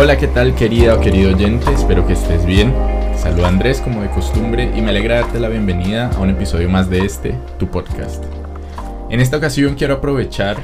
Hola, 0.00 0.16
¿qué 0.16 0.28
tal 0.28 0.54
querida 0.54 0.94
o 0.94 1.00
querido 1.00 1.34
oyente? 1.34 1.72
Espero 1.72 2.06
que 2.06 2.12
estés 2.12 2.46
bien. 2.46 2.72
Saluda 3.16 3.48
Andrés 3.48 3.80
como 3.80 4.00
de 4.00 4.08
costumbre 4.10 4.70
y 4.76 4.80
me 4.80 4.90
alegra 4.90 5.22
darte 5.22 5.40
la 5.40 5.48
bienvenida 5.48 6.08
a 6.10 6.20
un 6.20 6.30
episodio 6.30 6.68
más 6.68 6.88
de 6.88 7.00
este, 7.00 7.34
tu 7.58 7.68
podcast. 7.68 8.22
En 9.10 9.18
esta 9.18 9.38
ocasión 9.38 9.74
quiero 9.74 9.94
aprovechar 9.94 10.56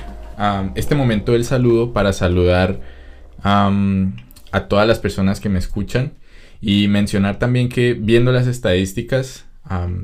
este 0.76 0.94
momento 0.94 1.32
del 1.32 1.44
saludo 1.44 1.92
para 1.92 2.12
saludar 2.12 2.78
a 3.42 4.68
todas 4.68 4.86
las 4.86 5.00
personas 5.00 5.40
que 5.40 5.48
me 5.48 5.58
escuchan 5.58 6.12
y 6.60 6.86
mencionar 6.86 7.40
también 7.40 7.68
que 7.68 7.94
viendo 7.94 8.30
las 8.30 8.46
estadísticas, 8.46 9.46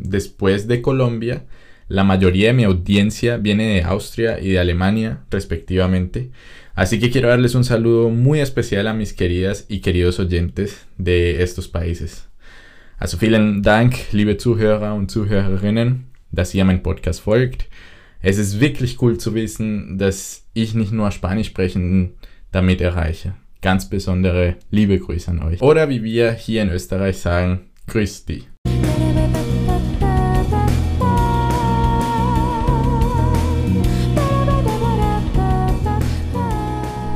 después 0.01 0.67
de 0.67 0.83
Colombia, 0.83 1.45
la 1.87 2.03
mayoría 2.03 2.49
de 2.49 2.55
mi 2.55 2.65
audiencia 2.65 3.37
viene 3.37 3.75
de 3.75 3.85
Austria 3.85 4.41
y 4.41 4.49
de 4.51 4.59
Alemania, 4.59 5.21
respectivamente. 5.31 6.33
Así 6.81 6.99
que 6.99 7.11
quiero 7.11 7.29
darles 7.29 7.55
un 7.55 7.63
saludo 7.63 8.09
muy 8.09 8.41
especial 8.41 8.87
a 8.87 8.95
mis 8.95 9.13
queridas 9.13 9.67
y 9.69 9.81
queridos 9.81 10.19
oyentes 10.19 10.87
de 10.97 11.43
estos 11.43 11.69
países. 11.69 12.27
Also 12.97 13.19
vielen 13.19 13.61
Dank, 13.61 13.97
liebe 14.13 14.39
Zuhörer 14.39 14.95
und 14.95 15.11
Zuhörerinnen, 15.11 16.07
dass 16.31 16.55
ihr 16.55 16.65
meinen 16.65 16.83
Podcast 16.83 17.21
folgt. 17.21 17.67
Es 18.23 18.39
ist 18.39 18.61
wirklich 18.61 19.03
cool 19.03 19.19
zu 19.19 19.35
wissen, 19.35 19.99
dass 19.99 20.47
ich 20.55 20.73
nicht 20.73 20.91
nur 20.91 21.11
Spanisch 21.11 21.49
sprechenden 21.49 22.15
damit 22.51 22.81
erreiche. 22.81 23.35
Ganz 23.61 23.91
besondere 23.91 24.57
liebe 24.71 24.99
Grüße 24.99 25.31
an 25.33 25.43
euch. 25.43 25.61
Oder 25.61 25.91
wie 25.91 26.03
wir 26.03 26.33
hier 26.33 26.63
in 26.63 26.71
Österreich 26.71 27.19
sagen, 27.19 27.67
Grüß 27.89 28.25
dich. 28.25 28.49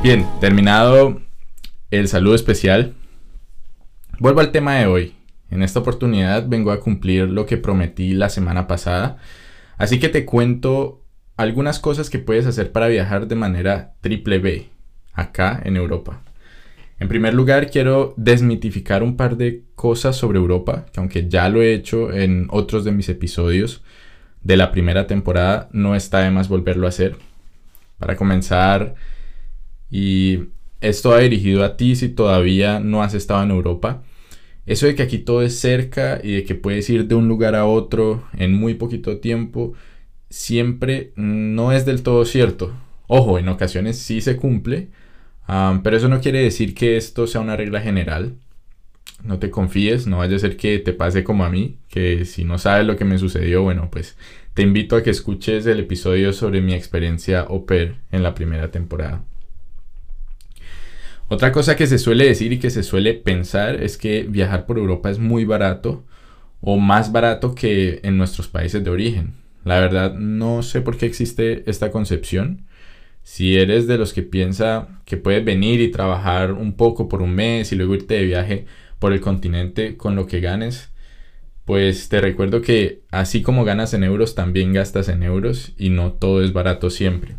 Bien, 0.05 0.23
terminado 0.39 1.19
el 1.89 2.07
saludo 2.07 2.35
especial, 2.35 2.93
vuelvo 4.19 4.39
al 4.39 4.51
tema 4.51 4.75
de 4.75 4.85
hoy. 4.85 5.15
En 5.49 5.63
esta 5.63 5.79
oportunidad 5.79 6.47
vengo 6.47 6.71
a 6.71 6.79
cumplir 6.79 7.27
lo 7.27 7.47
que 7.47 7.57
prometí 7.57 8.13
la 8.13 8.29
semana 8.29 8.67
pasada, 8.67 9.17
así 9.79 9.99
que 9.99 10.09
te 10.09 10.23
cuento 10.23 11.01
algunas 11.37 11.79
cosas 11.79 12.11
que 12.11 12.19
puedes 12.19 12.45
hacer 12.45 12.71
para 12.71 12.87
viajar 12.87 13.27
de 13.27 13.33
manera 13.33 13.95
triple 14.01 14.37
B 14.37 14.69
acá 15.11 15.59
en 15.65 15.75
Europa. 15.75 16.21
En 16.99 17.07
primer 17.07 17.33
lugar, 17.33 17.71
quiero 17.71 18.13
desmitificar 18.15 19.01
un 19.01 19.17
par 19.17 19.37
de 19.37 19.63
cosas 19.73 20.15
sobre 20.15 20.37
Europa, 20.37 20.85
que 20.93 20.99
aunque 20.99 21.27
ya 21.27 21.49
lo 21.49 21.63
he 21.63 21.73
hecho 21.73 22.13
en 22.13 22.45
otros 22.51 22.83
de 22.83 22.91
mis 22.91 23.09
episodios 23.09 23.81
de 24.43 24.55
la 24.55 24.71
primera 24.71 25.07
temporada, 25.07 25.67
no 25.71 25.95
está 25.95 26.19
de 26.19 26.29
más 26.29 26.47
volverlo 26.47 26.85
a 26.85 26.89
hacer. 26.89 27.17
Para 27.97 28.15
comenzar, 28.15 28.93
y 29.97 30.49
esto 30.81 31.13
ha 31.13 31.19
dirigido 31.19 31.63
a 31.63 31.77
ti 31.77 31.95
si 31.95 32.09
todavía 32.09 32.81
no 32.81 33.01
has 33.01 33.13
estado 33.13 33.41
en 33.43 33.51
Europa. 33.51 34.03
Eso 34.65 34.87
de 34.87 34.95
que 34.95 35.03
aquí 35.03 35.19
todo 35.19 35.41
es 35.41 35.57
cerca 35.57 36.19
y 36.21 36.33
de 36.33 36.43
que 36.43 36.53
puedes 36.53 36.89
ir 36.89 37.07
de 37.07 37.15
un 37.15 37.29
lugar 37.29 37.55
a 37.55 37.65
otro 37.65 38.25
en 38.33 38.53
muy 38.53 38.73
poquito 38.73 39.19
tiempo, 39.19 39.71
siempre 40.29 41.13
no 41.15 41.71
es 41.71 41.85
del 41.85 42.03
todo 42.03 42.25
cierto. 42.25 42.73
Ojo, 43.07 43.39
en 43.39 43.47
ocasiones 43.47 43.97
sí 43.97 44.19
se 44.19 44.35
cumple, 44.35 44.89
pero 45.81 45.95
eso 45.95 46.09
no 46.09 46.19
quiere 46.19 46.39
decir 46.39 46.73
que 46.75 46.97
esto 46.97 47.25
sea 47.25 47.39
una 47.39 47.55
regla 47.55 47.79
general. 47.79 48.35
No 49.23 49.39
te 49.39 49.49
confíes, 49.49 50.07
no 50.07 50.17
vaya 50.17 50.35
a 50.35 50.39
ser 50.39 50.57
que 50.57 50.77
te 50.79 50.91
pase 50.91 51.23
como 51.23 51.45
a 51.45 51.49
mí, 51.49 51.77
que 51.87 52.25
si 52.25 52.43
no 52.43 52.57
sabes 52.57 52.85
lo 52.85 52.97
que 52.97 53.05
me 53.05 53.17
sucedió, 53.17 53.63
bueno, 53.63 53.87
pues 53.89 54.17
te 54.53 54.61
invito 54.61 54.97
a 54.97 55.03
que 55.03 55.11
escuches 55.11 55.65
el 55.67 55.79
episodio 55.79 56.33
sobre 56.33 56.59
mi 56.59 56.73
experiencia 56.73 57.41
au 57.47 57.65
pair 57.65 57.95
en 58.11 58.23
la 58.23 58.33
primera 58.33 58.71
temporada. 58.71 59.23
Otra 61.27 61.51
cosa 61.51 61.75
que 61.75 61.87
se 61.87 61.97
suele 61.97 62.25
decir 62.25 62.53
y 62.53 62.59
que 62.59 62.69
se 62.69 62.83
suele 62.83 63.15
pensar 63.15 63.81
es 63.81 63.97
que 63.97 64.23
viajar 64.23 64.67
por 64.67 64.77
Europa 64.77 65.09
es 65.09 65.17
muy 65.17 65.43
barato 65.43 66.03
o 66.61 66.77
más 66.77 67.11
barato 67.11 67.55
que 67.55 67.99
en 68.03 68.17
nuestros 68.17 68.47
países 68.47 68.83
de 68.83 68.91
origen. 68.91 69.33
La 69.63 69.79
verdad 69.79 70.13
no 70.13 70.61
sé 70.61 70.81
por 70.81 70.97
qué 70.97 71.07
existe 71.07 71.67
esta 71.69 71.89
concepción. 71.91 72.67
Si 73.23 73.57
eres 73.57 73.87
de 73.87 73.97
los 73.97 74.13
que 74.13 74.21
piensa 74.21 75.01
que 75.05 75.17
puedes 75.17 75.43
venir 75.43 75.81
y 75.81 75.89
trabajar 75.89 76.51
un 76.53 76.73
poco 76.73 77.09
por 77.09 77.23
un 77.23 77.33
mes 77.33 77.71
y 77.71 77.75
luego 77.75 77.95
irte 77.95 78.13
de 78.15 78.25
viaje 78.25 78.65
por 78.99 79.11
el 79.11 79.21
continente 79.21 79.97
con 79.97 80.15
lo 80.15 80.27
que 80.27 80.41
ganes, 80.41 80.91
pues 81.65 82.07
te 82.07 82.21
recuerdo 82.21 82.61
que 82.61 83.01
así 83.09 83.41
como 83.41 83.65
ganas 83.65 83.95
en 83.95 84.03
euros, 84.03 84.35
también 84.35 84.73
gastas 84.73 85.09
en 85.09 85.23
euros 85.23 85.73
y 85.75 85.89
no 85.89 86.13
todo 86.13 86.43
es 86.43 86.53
barato 86.53 86.91
siempre. 86.91 87.37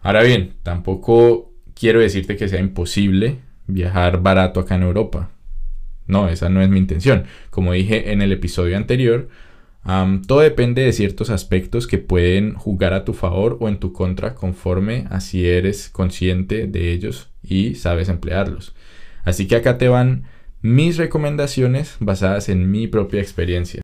Ahora 0.00 0.22
bien, 0.22 0.54
tampoco 0.62 1.51
quiero 1.82 1.98
decirte 1.98 2.36
que 2.36 2.48
sea 2.48 2.60
imposible 2.60 3.38
viajar 3.66 4.22
barato 4.22 4.60
acá 4.60 4.76
en 4.76 4.84
Europa. 4.84 5.30
No, 6.06 6.28
esa 6.28 6.48
no 6.48 6.62
es 6.62 6.68
mi 6.68 6.78
intención. 6.78 7.24
Como 7.50 7.72
dije 7.72 8.12
en 8.12 8.22
el 8.22 8.30
episodio 8.30 8.76
anterior, 8.76 9.28
todo 10.28 10.38
depende 10.38 10.82
de 10.82 10.92
ciertos 10.92 11.28
aspectos 11.28 11.88
que 11.88 11.98
pueden 11.98 12.54
jugar 12.54 12.92
a 12.92 13.04
tu 13.04 13.14
favor 13.14 13.56
o 13.58 13.68
en 13.68 13.80
tu 13.80 13.92
contra 13.92 14.36
conforme 14.36 15.06
a 15.10 15.18
si 15.18 15.48
eres 15.48 15.88
consciente 15.88 16.68
de 16.68 16.92
ellos 16.92 17.30
y 17.42 17.74
sabes 17.74 18.08
emplearlos. 18.08 18.76
Así 19.24 19.48
que 19.48 19.56
acá 19.56 19.76
te 19.76 19.88
van 19.88 20.22
mis 20.60 20.98
recomendaciones 20.98 21.96
basadas 21.98 22.48
en 22.48 22.70
mi 22.70 22.86
propia 22.86 23.20
experiencia. 23.20 23.82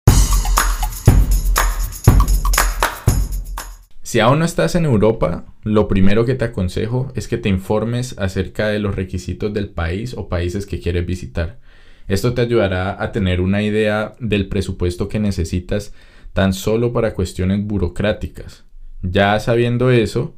Si 4.08 4.20
aún 4.20 4.38
no 4.38 4.46
estás 4.46 4.74
en 4.74 4.86
Europa, 4.86 5.44
lo 5.64 5.86
primero 5.86 6.24
que 6.24 6.34
te 6.34 6.46
aconsejo 6.46 7.12
es 7.14 7.28
que 7.28 7.36
te 7.36 7.50
informes 7.50 8.18
acerca 8.18 8.68
de 8.68 8.78
los 8.78 8.94
requisitos 8.94 9.52
del 9.52 9.68
país 9.68 10.14
o 10.16 10.30
países 10.30 10.64
que 10.64 10.80
quieres 10.80 11.04
visitar. 11.04 11.58
Esto 12.06 12.32
te 12.32 12.40
ayudará 12.40 13.02
a 13.02 13.12
tener 13.12 13.42
una 13.42 13.62
idea 13.62 14.14
del 14.18 14.48
presupuesto 14.48 15.10
que 15.10 15.18
necesitas 15.18 15.92
tan 16.32 16.54
solo 16.54 16.90
para 16.94 17.12
cuestiones 17.12 17.62
burocráticas. 17.66 18.64
Ya 19.02 19.38
sabiendo 19.40 19.90
eso, 19.90 20.34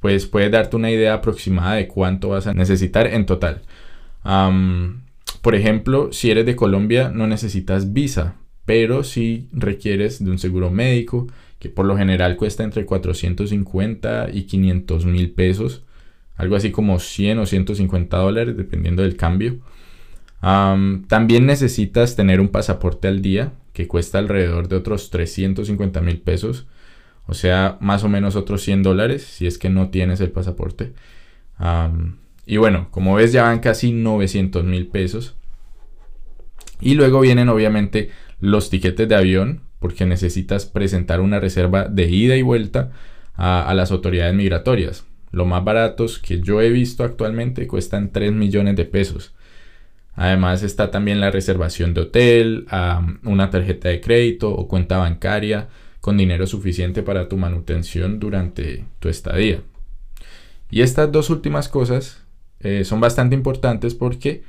pues 0.00 0.24
puedes 0.24 0.50
darte 0.50 0.76
una 0.76 0.90
idea 0.90 1.12
aproximada 1.12 1.74
de 1.74 1.88
cuánto 1.88 2.30
vas 2.30 2.46
a 2.46 2.54
necesitar 2.54 3.06
en 3.06 3.26
total. 3.26 3.60
por 5.42 5.54
ejemplo, 5.54 6.10
si 6.10 6.30
eres 6.30 6.46
de 6.46 6.56
Colombia 6.56 7.10
no 7.14 7.26
necesitas 7.26 7.92
visa, 7.92 8.36
pero 8.64 9.04
si 9.04 9.50
requieres 9.52 10.24
de 10.24 10.30
un 10.30 10.38
seguro 10.38 10.70
médico, 10.70 11.26
que 11.60 11.68
por 11.68 11.86
lo 11.86 11.96
general 11.96 12.36
cuesta 12.36 12.64
entre 12.64 12.86
450 12.86 14.30
y 14.32 14.44
500 14.44 15.04
mil 15.04 15.30
pesos, 15.30 15.84
algo 16.36 16.56
así 16.56 16.72
como 16.72 16.98
100 16.98 17.38
o 17.38 17.46
150 17.46 18.16
dólares, 18.16 18.56
dependiendo 18.56 19.02
del 19.02 19.16
cambio. 19.16 19.58
también 20.40 21.46
necesitas 21.46 22.16
tener 22.16 22.40
un 22.40 22.48
pasaporte 22.48 23.08
al 23.08 23.20
día, 23.20 23.52
que 23.74 23.86
cuesta 23.86 24.18
alrededor 24.18 24.68
de 24.68 24.76
otros 24.76 25.10
350 25.10 26.00
mil 26.00 26.18
pesos, 26.18 26.66
o 27.26 27.34
sea, 27.34 27.76
más 27.80 28.04
o 28.04 28.08
menos 28.08 28.36
otros 28.36 28.62
100 28.62 28.82
dólares, 28.82 29.22
si 29.22 29.46
es 29.46 29.58
que 29.58 29.68
no 29.68 29.90
tienes 29.90 30.20
el 30.20 30.30
pasaporte. 30.30 30.94
y 32.46 32.56
bueno, 32.56 32.88
como 32.90 33.14
ves 33.16 33.32
ya 33.32 33.42
van 33.44 33.60
casi 33.60 33.92
900 33.92 34.64
mil 34.64 34.86
pesos. 34.86 35.36
Y 36.80 36.94
luego 36.94 37.20
vienen 37.20 37.50
obviamente 37.50 38.10
los 38.40 38.70
tiquetes 38.70 39.06
de 39.08 39.14
avión, 39.14 39.60
porque 39.80 40.06
necesitas 40.06 40.66
presentar 40.66 41.20
una 41.20 41.40
reserva 41.40 41.86
de 41.88 42.08
ida 42.08 42.36
y 42.36 42.42
vuelta 42.42 42.92
a, 43.34 43.72
las 43.74 43.90
autoridades 43.90 44.34
migratorias. 44.34 45.06
Lo 45.32 45.46
más 45.46 45.64
baratos 45.64 46.18
que 46.18 46.40
yo 46.40 46.60
he 46.60 46.70
visto 46.70 47.02
actualmente 47.02 47.66
cuestan 47.66 48.12
3 48.12 48.32
millones 48.32 48.76
de 48.76 48.84
pesos. 48.84 49.34
Además 50.14 50.62
está 50.62 50.90
también 50.90 51.20
la 51.20 51.30
reservación 51.30 51.94
de 51.94 52.02
hotel, 52.02 52.66
una 53.24 53.48
tarjeta 53.48 53.88
de 53.88 54.00
crédito 54.00 54.52
o 54.52 54.68
cuenta 54.68 54.98
bancaria 54.98 55.68
con 56.00 56.18
dinero 56.18 56.46
suficiente 56.46 57.02
para 57.02 57.28
tu 57.28 57.36
manutención 57.38 58.20
durante 58.20 58.84
tu 58.98 59.08
estadía. 59.08 59.62
Y 60.70 60.82
estas 60.82 61.10
dos 61.10 61.30
últimas 61.30 61.68
cosas 61.68 62.24
eh, 62.60 62.84
son 62.84 63.00
bastante 63.00 63.34
importantes 63.34 63.94
porque 63.94 64.42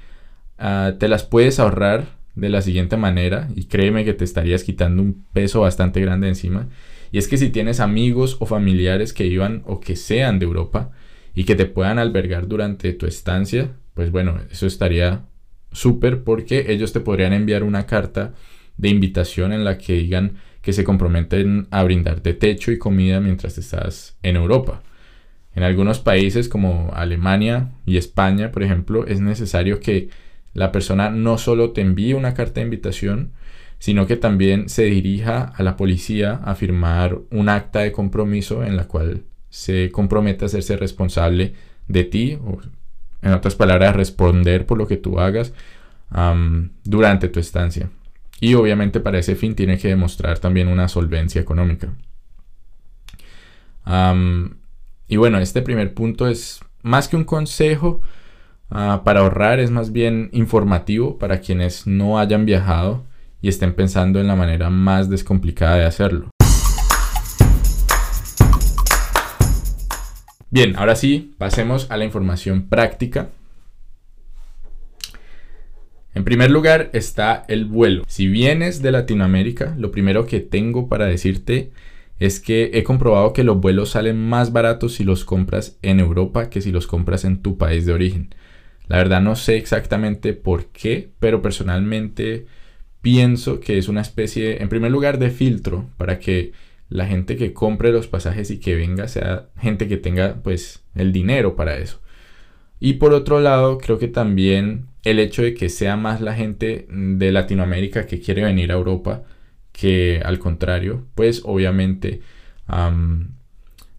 ah, 0.57 0.93
te 0.99 1.07
las 1.07 1.23
puedes 1.23 1.59
ahorrar 1.59 2.20
de 2.35 2.49
la 2.49 2.61
siguiente 2.61 2.97
manera 2.97 3.49
y 3.55 3.65
créeme 3.65 4.05
que 4.05 4.13
te 4.13 4.23
estarías 4.23 4.63
quitando 4.63 5.01
un 5.01 5.25
peso 5.33 5.61
bastante 5.61 6.01
grande 6.01 6.27
encima. 6.27 6.69
Y 7.11 7.17
es 7.17 7.27
que 7.27 7.37
si 7.37 7.49
tienes 7.49 7.79
amigos 7.79 8.37
o 8.39 8.45
familiares 8.45 9.13
que 9.13 9.27
iban 9.27 9.63
o 9.65 9.79
que 9.79 9.95
sean 9.95 10.39
de 10.39 10.45
Europa 10.45 10.91
y 11.35 11.43
que 11.43 11.55
te 11.55 11.65
puedan 11.65 11.99
albergar 11.99 12.47
durante 12.47 12.93
tu 12.93 13.05
estancia, 13.05 13.71
pues 13.93 14.11
bueno, 14.11 14.39
eso 14.49 14.65
estaría 14.65 15.25
súper 15.71 16.23
porque 16.23 16.71
ellos 16.71 16.93
te 16.93 16.99
podrían 16.99 17.33
enviar 17.33 17.63
una 17.63 17.85
carta 17.85 18.33
de 18.77 18.89
invitación 18.89 19.51
en 19.51 19.63
la 19.63 19.77
que 19.77 19.93
digan 19.93 20.37
que 20.61 20.73
se 20.73 20.83
comprometen 20.83 21.67
a 21.71 21.83
brindarte 21.83 22.33
techo 22.33 22.71
y 22.71 22.77
comida 22.77 23.19
mientras 23.19 23.57
estás 23.57 24.17
en 24.23 24.35
Europa. 24.35 24.83
En 25.53 25.63
algunos 25.63 25.99
países 25.99 26.47
como 26.47 26.91
Alemania 26.93 27.71
y 27.85 27.97
España, 27.97 28.51
por 28.51 28.63
ejemplo, 28.63 29.05
es 29.05 29.19
necesario 29.19 29.79
que 29.79 30.09
la 30.53 30.71
persona 30.71 31.09
no 31.09 31.37
solo 31.37 31.71
te 31.71 31.81
envíe 31.81 32.13
una 32.13 32.33
carta 32.33 32.55
de 32.55 32.65
invitación, 32.65 33.31
sino 33.79 34.05
que 34.05 34.15
también 34.15 34.69
se 34.69 34.83
dirija 34.83 35.53
a 35.55 35.63
la 35.63 35.75
policía 35.75 36.39
a 36.43 36.55
firmar 36.55 37.19
un 37.31 37.49
acta 37.49 37.79
de 37.79 37.91
compromiso 37.91 38.63
en 38.63 38.77
la 38.77 38.87
cual 38.87 39.23
se 39.49 39.91
compromete 39.91 40.45
a 40.45 40.47
hacerse 40.47 40.77
responsable 40.77 41.53
de 41.87 42.03
ti 42.03 42.37
o 42.45 42.59
en 43.21 43.33
otras 43.33 43.55
palabras, 43.55 43.95
responder 43.95 44.65
por 44.65 44.77
lo 44.77 44.87
que 44.87 44.97
tú 44.97 45.19
hagas 45.19 45.53
durante 46.83 47.29
tu 47.29 47.39
estancia. 47.39 47.89
Y 48.39 48.55
obviamente 48.55 48.99
para 48.99 49.19
ese 49.19 49.35
fin 49.35 49.55
tiene 49.55 49.77
que 49.77 49.89
demostrar 49.89 50.39
también 50.39 50.67
una 50.67 50.87
solvencia 50.87 51.41
económica. 51.41 51.93
y 55.07 55.15
bueno, 55.15 55.37
este 55.39 55.61
primer 55.61 55.93
punto 55.93 56.27
es 56.27 56.61
más 56.81 57.07
que 57.07 57.15
un 57.15 57.23
consejo 57.23 58.01
ah, 58.71 59.01
para 59.03 59.19
ahorrar, 59.19 59.59
es 59.59 59.69
más 59.69 59.91
bien 59.91 60.29
informativo 60.31 61.17
para 61.19 61.39
quienes 61.39 61.85
no 61.85 62.17
hayan 62.17 62.45
viajado 62.45 63.03
y 63.41 63.49
estén 63.49 63.73
pensando 63.73 64.19
en 64.19 64.27
la 64.27 64.35
manera 64.35 64.69
más 64.69 65.09
descomplicada 65.09 65.75
de 65.75 65.85
hacerlo. 65.85 66.29
Bien, 70.49 70.75
ahora 70.75 70.95
sí, 70.95 71.33
pasemos 71.37 71.89
a 71.89 71.97
la 71.97 72.05
información 72.05 72.67
práctica. 72.67 73.29
En 76.13 76.25
primer 76.25 76.51
lugar 76.51 76.89
está 76.91 77.45
el 77.47 77.65
vuelo. 77.65 78.03
Si 78.07 78.27
vienes 78.27 78.81
de 78.81 78.91
Latinoamérica, 78.91 79.75
lo 79.77 79.91
primero 79.91 80.25
que 80.25 80.41
tengo 80.41 80.89
para 80.89 81.05
decirte 81.05 81.71
es 82.19 82.39
que 82.39 82.71
he 82.73 82.83
comprobado 82.83 83.31
que 83.31 83.45
los 83.45 83.61
vuelos 83.61 83.91
salen 83.91 84.17
más 84.17 84.51
baratos 84.51 84.95
si 84.95 85.05
los 85.05 85.23
compras 85.23 85.79
en 85.81 85.99
Europa 85.99 86.49
que 86.49 86.61
si 86.61 86.71
los 86.71 86.85
compras 86.85 87.23
en 87.23 87.41
tu 87.41 87.57
país 87.57 87.85
de 87.85 87.93
origen. 87.93 88.35
La 88.91 88.97
verdad 88.97 89.21
no 89.21 89.37
sé 89.37 89.55
exactamente 89.55 90.33
por 90.33 90.65
qué, 90.65 91.11
pero 91.21 91.41
personalmente 91.41 92.45
pienso 93.01 93.61
que 93.61 93.77
es 93.77 93.87
una 93.87 94.01
especie, 94.01 94.61
en 94.61 94.67
primer 94.67 94.91
lugar, 94.91 95.17
de 95.17 95.29
filtro 95.29 95.89
para 95.95 96.19
que 96.19 96.51
la 96.89 97.05
gente 97.07 97.37
que 97.37 97.53
compre 97.53 97.93
los 97.93 98.07
pasajes 98.07 98.51
y 98.51 98.59
que 98.59 98.75
venga 98.75 99.07
sea 99.07 99.47
gente 99.57 99.87
que 99.87 99.95
tenga 99.95 100.41
pues 100.43 100.83
el 100.93 101.13
dinero 101.13 101.55
para 101.55 101.77
eso. 101.77 102.01
Y 102.81 102.95
por 102.95 103.13
otro 103.13 103.39
lado, 103.39 103.77
creo 103.77 103.97
que 103.97 104.09
también 104.09 104.87
el 105.05 105.19
hecho 105.19 105.41
de 105.41 105.53
que 105.53 105.69
sea 105.69 105.95
más 105.95 106.19
la 106.19 106.35
gente 106.35 106.85
de 106.89 107.31
Latinoamérica 107.31 108.05
que 108.05 108.19
quiere 108.19 108.43
venir 108.43 108.73
a 108.73 108.75
Europa 108.75 109.23
que 109.71 110.21
al 110.25 110.37
contrario, 110.37 111.05
pues 111.15 111.43
obviamente 111.45 112.19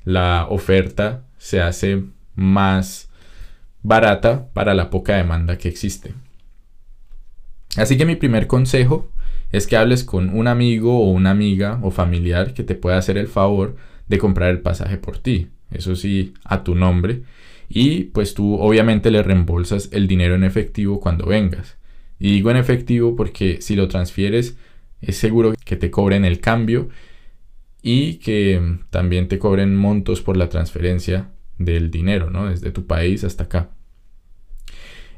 la 0.05 0.47
oferta 0.51 1.25
se 1.39 1.63
hace 1.63 2.05
más 2.35 3.09
barata 3.83 4.49
para 4.53 4.75
la 4.75 4.91
poca 4.91 5.17
demanda 5.17 5.59
que 5.59 5.69
existe. 5.69 6.15
Así 7.77 7.97
que 7.97 8.07
mi 8.07 8.17
primer 8.17 8.47
consejo 8.47 9.11
es 9.51 9.67
que 9.67 9.77
hables 9.77 10.05
con 10.05 10.31
un 10.31 10.47
amigo 10.47 10.99
o 10.99 11.11
una 11.11 11.31
amiga 11.31 11.79
o 11.83 11.91
familiar 11.91 12.55
que 12.55 12.65
te 12.65 12.75
pueda 12.75 12.99
hacer 12.99 13.19
el 13.19 13.29
favor 13.29 13.77
de 14.09 14.19
comprar 14.19 14.51
el 14.51 14.61
pasaje 14.61 14.99
por 14.99 15.19
ti. 15.19 15.49
Eso 15.71 15.97
sí, 15.97 16.35
a 16.45 16.65
tu 16.65 16.75
nombre. 16.75 17.23
Y 17.69 18.05
pues 18.05 18.35
tú 18.35 18.57
obviamente 18.57 19.11
le 19.11 19.23
reembolsas 19.23 19.89
el 19.93 20.07
dinero 20.07 20.35
en 20.35 20.45
efectivo 20.45 21.01
cuando 21.01 21.27
vengas. 21.27 21.77
Y 22.19 22.33
digo 22.33 22.51
en 22.51 22.59
efectivo 22.59 23.17
porque 23.17 23.61
si 23.61 23.75
lo 23.75 23.89
transfieres 23.89 24.57
es 25.01 25.17
seguro 25.17 25.55
que 25.65 25.77
te 25.77 25.91
cobren 25.91 26.25
el 26.25 26.41
cambio 26.41 26.89
y 27.83 28.15
que 28.15 28.79
también 28.91 29.29
te 29.29 29.39
cobren 29.39 29.75
montos 29.77 30.21
por 30.21 30.37
la 30.37 30.49
transferencia 30.49 31.31
del 31.59 31.91
dinero, 31.91 32.31
¿no? 32.31 32.49
Desde 32.49 32.71
tu 32.71 32.87
país 32.87 33.25
hasta 33.25 33.45
acá. 33.45 33.71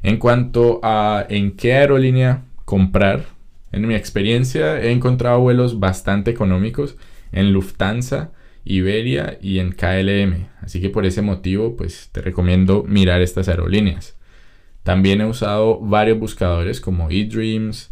En 0.03 0.17
cuanto 0.17 0.79
a 0.83 1.25
en 1.29 1.55
qué 1.55 1.73
aerolínea 1.73 2.43
comprar, 2.65 3.25
en 3.71 3.87
mi 3.87 3.95
experiencia 3.95 4.79
he 4.81 4.91
encontrado 4.91 5.39
vuelos 5.39 5.79
bastante 5.79 6.31
económicos 6.31 6.95
en 7.31 7.51
Lufthansa, 7.51 8.31
Iberia 8.63 9.37
y 9.41 9.59
en 9.59 9.71
KLM. 9.71 10.47
Así 10.61 10.81
que 10.81 10.89
por 10.89 11.05
ese 11.05 11.21
motivo 11.21 11.75
pues 11.75 12.09
te 12.11 12.21
recomiendo 12.21 12.83
mirar 12.87 13.21
estas 13.21 13.47
aerolíneas. 13.47 14.15
También 14.83 15.21
he 15.21 15.25
usado 15.25 15.79
varios 15.79 16.19
buscadores 16.19 16.79
como 16.79 17.09
eDreams. 17.09 17.91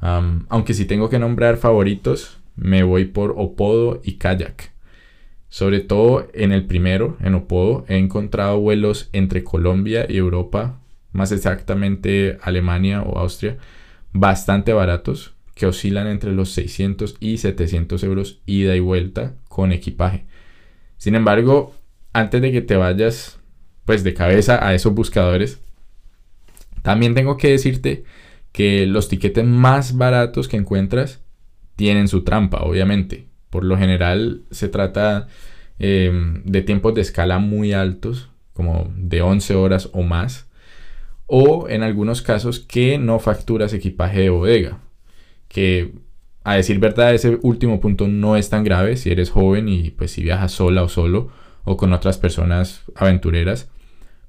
aunque 0.00 0.74
si 0.74 0.84
tengo 0.84 1.10
que 1.10 1.18
nombrar 1.18 1.56
favoritos, 1.56 2.38
me 2.54 2.84
voy 2.84 3.04
por 3.04 3.34
Opodo 3.36 4.00
y 4.04 4.14
Kayak. 4.14 4.70
Sobre 5.48 5.80
todo 5.80 6.28
en 6.34 6.52
el 6.52 6.66
primero, 6.66 7.16
en 7.20 7.34
Opodo, 7.34 7.84
he 7.88 7.96
encontrado 7.96 8.60
vuelos 8.60 9.08
entre 9.12 9.44
Colombia 9.44 10.06
y 10.08 10.18
Europa, 10.18 10.80
más 11.12 11.32
exactamente 11.32 12.38
Alemania 12.42 13.02
o 13.02 13.18
Austria, 13.18 13.56
bastante 14.12 14.72
baratos 14.72 15.34
que 15.54 15.66
oscilan 15.66 16.06
entre 16.06 16.32
los 16.32 16.50
600 16.50 17.16
y 17.18 17.38
700 17.38 18.02
euros 18.04 18.40
ida 18.46 18.76
y 18.76 18.80
vuelta 18.80 19.34
con 19.48 19.72
equipaje. 19.72 20.26
Sin 20.98 21.14
embargo, 21.14 21.74
antes 22.12 22.40
de 22.42 22.52
que 22.52 22.60
te 22.60 22.76
vayas 22.76 23.38
pues 23.84 24.04
de 24.04 24.14
cabeza 24.14 24.64
a 24.66 24.74
esos 24.74 24.94
buscadores, 24.94 25.60
también 26.82 27.14
tengo 27.14 27.36
que 27.36 27.50
decirte 27.50 28.04
que 28.52 28.86
los 28.86 29.08
tiquetes 29.08 29.44
más 29.44 29.96
baratos 29.96 30.46
que 30.46 30.56
encuentras 30.56 31.22
tienen 31.76 32.08
su 32.08 32.22
trampa, 32.22 32.58
obviamente. 32.62 33.27
Por 33.50 33.64
lo 33.64 33.76
general 33.78 34.42
se 34.50 34.68
trata 34.68 35.28
em, 35.78 36.42
de 36.44 36.62
tiempos 36.62 36.94
de 36.94 37.00
escala 37.00 37.38
muy 37.38 37.72
altos, 37.72 38.30
como 38.52 38.92
de 38.96 39.22
11 39.22 39.54
horas 39.54 39.90
o 39.92 40.02
más 40.02 40.48
o 41.28 41.68
en 41.68 41.82
algunos 41.82 42.22
casos 42.22 42.58
que 42.58 42.98
no 42.98 43.20
facturas 43.20 43.72
equipaje 43.74 44.20
de 44.20 44.30
bodega. 44.30 44.78
Que 45.46 45.92
a 46.42 46.54
decir 46.54 46.78
verdad 46.80 47.14
ese 47.14 47.38
último 47.42 47.80
punto 47.80 48.08
no 48.08 48.36
es 48.36 48.48
tan 48.48 48.64
grave 48.64 48.96
si 48.96 49.10
eres 49.10 49.30
joven 49.30 49.68
y 49.68 49.90
pues 49.90 50.10
si 50.10 50.22
viajas 50.22 50.52
sola 50.52 50.82
o 50.82 50.88
solo 50.88 51.30
o 51.64 51.76
con 51.76 51.92
otras 51.92 52.16
personas 52.16 52.82
aventureras. 52.96 53.70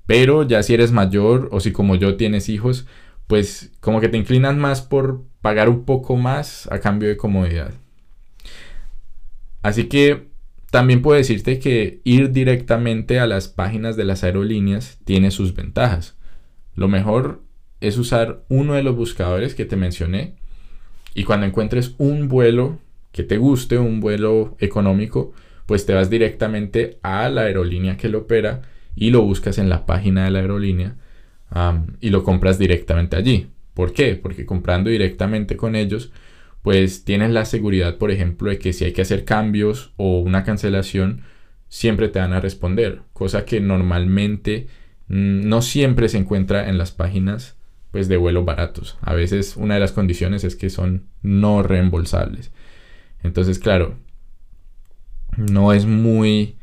Pero 0.06 0.44
ya 0.44 0.62
si 0.62 0.74
eres 0.74 0.92
mayor 0.92 1.48
o 1.52 1.62
si 1.62 1.72
como 1.72 1.96
yo 1.96 2.18
tienes 2.18 2.50
hijos, 2.50 2.86
pues 3.28 3.72
como 3.80 4.02
que 4.02 4.10
te 4.10 4.18
inclinas 4.18 4.58
más 4.58 4.82
por 4.82 5.24
pagar 5.42 5.70
un 5.70 5.86
poco 5.86 6.18
más 6.18 6.68
a 6.70 6.80
cambio 6.80 7.08
de 7.08 7.16
comodidad. 7.16 7.72
Así 9.62 9.86
que 9.86 10.30
también 10.72 11.02
puedo 11.02 11.18
decirte 11.18 11.60
que 11.60 12.02
ir 12.04 12.32
directamente 12.32 13.20
a 13.20 13.28
las 13.28 13.48
páginas 13.48 13.96
de 13.96 14.06
las 14.06 14.24
aerolíneas 14.24 15.00
tiene 15.04 15.32
sus 15.32 15.56
ventajas. 15.56 16.16
Lo 16.76 16.88
mejor 16.88 17.44
es 17.82 17.98
usar 17.98 18.44
uno 18.50 18.74
de 18.74 18.84
los 18.84 18.96
buscadores 18.96 19.56
que 19.56 19.66
te 19.66 19.76
mencioné 19.76 20.36
y 21.14 21.24
cuando 21.24 21.46
encuentres 21.46 21.96
un 21.98 22.28
vuelo 22.28 22.80
que 23.12 23.24
te 23.24 23.38
guste, 23.38 23.80
un 23.80 24.00
vuelo 24.00 24.56
económico, 24.60 25.34
pues 25.66 25.86
te 25.86 25.94
vas 25.94 26.10
directamente 26.10 27.00
a 27.02 27.28
la 27.30 27.42
aerolínea 27.42 27.98
que 27.98 28.10
lo 28.10 28.20
opera 28.20 28.62
y 28.96 29.10
lo 29.10 29.22
buscas 29.24 29.58
en 29.58 29.70
la 29.70 29.86
página 29.86 30.26
de 30.26 30.32
la 30.32 30.40
aerolínea 30.40 30.96
y 32.00 32.10
lo 32.12 32.24
compras 32.24 32.60
directamente 32.60 33.16
allí. 33.16 33.48
¿Por 33.74 33.94
qué? 33.94 34.16
Porque 34.16 34.46
comprando 34.46 34.90
directamente 34.90 35.58
con 35.58 35.76
ellos, 35.76 36.12
pues 36.62 37.06
tienes 37.06 37.32
la 37.32 37.46
seguridad, 37.46 37.98
por 37.98 38.12
ejemplo, 38.12 38.50
de 38.50 38.60
que 38.60 38.74
si 38.74 38.86
hay 38.86 38.94
que 38.94 39.02
hacer 39.02 39.26
cambios 39.26 39.94
o 39.98 40.20
una 40.20 40.44
cancelación, 40.44 41.22
siempre 41.68 42.10
te 42.10 42.20
van 42.20 42.34
a 42.34 42.40
responder, 42.40 43.02
cosa 43.14 43.46
que 43.46 43.62
normalmente 43.62 44.68
Mm, 45.10 45.50
no 45.50 45.62
siempre 45.62 46.08
se 46.08 46.18
encuentra 46.20 46.70
en 46.70 46.78
las 46.78 46.92
páginas 46.92 47.58
pues 47.92 48.08
de 48.08 48.18
vuelos 48.18 48.46
baratos. 48.46 48.98
A 49.02 49.16
veces 49.16 49.58
una 49.58 49.74
de 49.74 49.80
las 49.80 49.92
condiciones 49.92 50.44
es 50.44 50.56
que 50.56 50.70
son 50.70 51.08
no 51.24 51.64
reembolsables. 51.64 52.52
Entonces, 53.24 53.60
claro, 53.60 53.98
no 55.38 55.74
es 55.74 55.86
muy, 55.88 56.58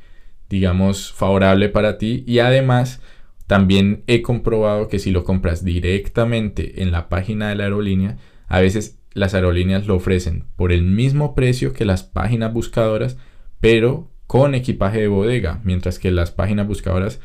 digamos, 0.49 1.13
favorable 1.13 1.69
para 1.69 1.99
ti. 1.99 2.23
Y 2.29 2.39
además, 2.39 3.03
también 3.49 4.05
he 4.07 4.23
comprobado 4.23 4.89
que 4.89 5.01
si 5.01 5.11
lo 5.11 5.25
compras 5.25 5.65
directamente 5.65 6.83
en 6.83 6.93
la 6.93 7.09
página 7.09 7.49
de 7.49 7.57
la 7.57 7.65
aerolínea, 7.65 8.19
a 8.47 8.61
veces 8.61 9.01
las 9.17 9.35
aerolíneas 9.35 9.87
lo 9.87 9.97
ofrecen 9.97 10.45
por 10.57 10.73
el 10.73 10.83
mismo 10.83 11.35
precio 11.35 11.73
que 11.73 11.87
las 11.87 12.03
páginas 12.03 12.53
buscadoras, 12.53 13.17
pero 13.61 14.11
con 14.27 14.55
equipaje 14.55 15.01
de 15.01 15.09
bodega, 15.09 15.61
mientras 15.65 15.99
que 15.99 16.11
las 16.11 16.31
páginas 16.31 16.67
buscadoras 16.67 17.19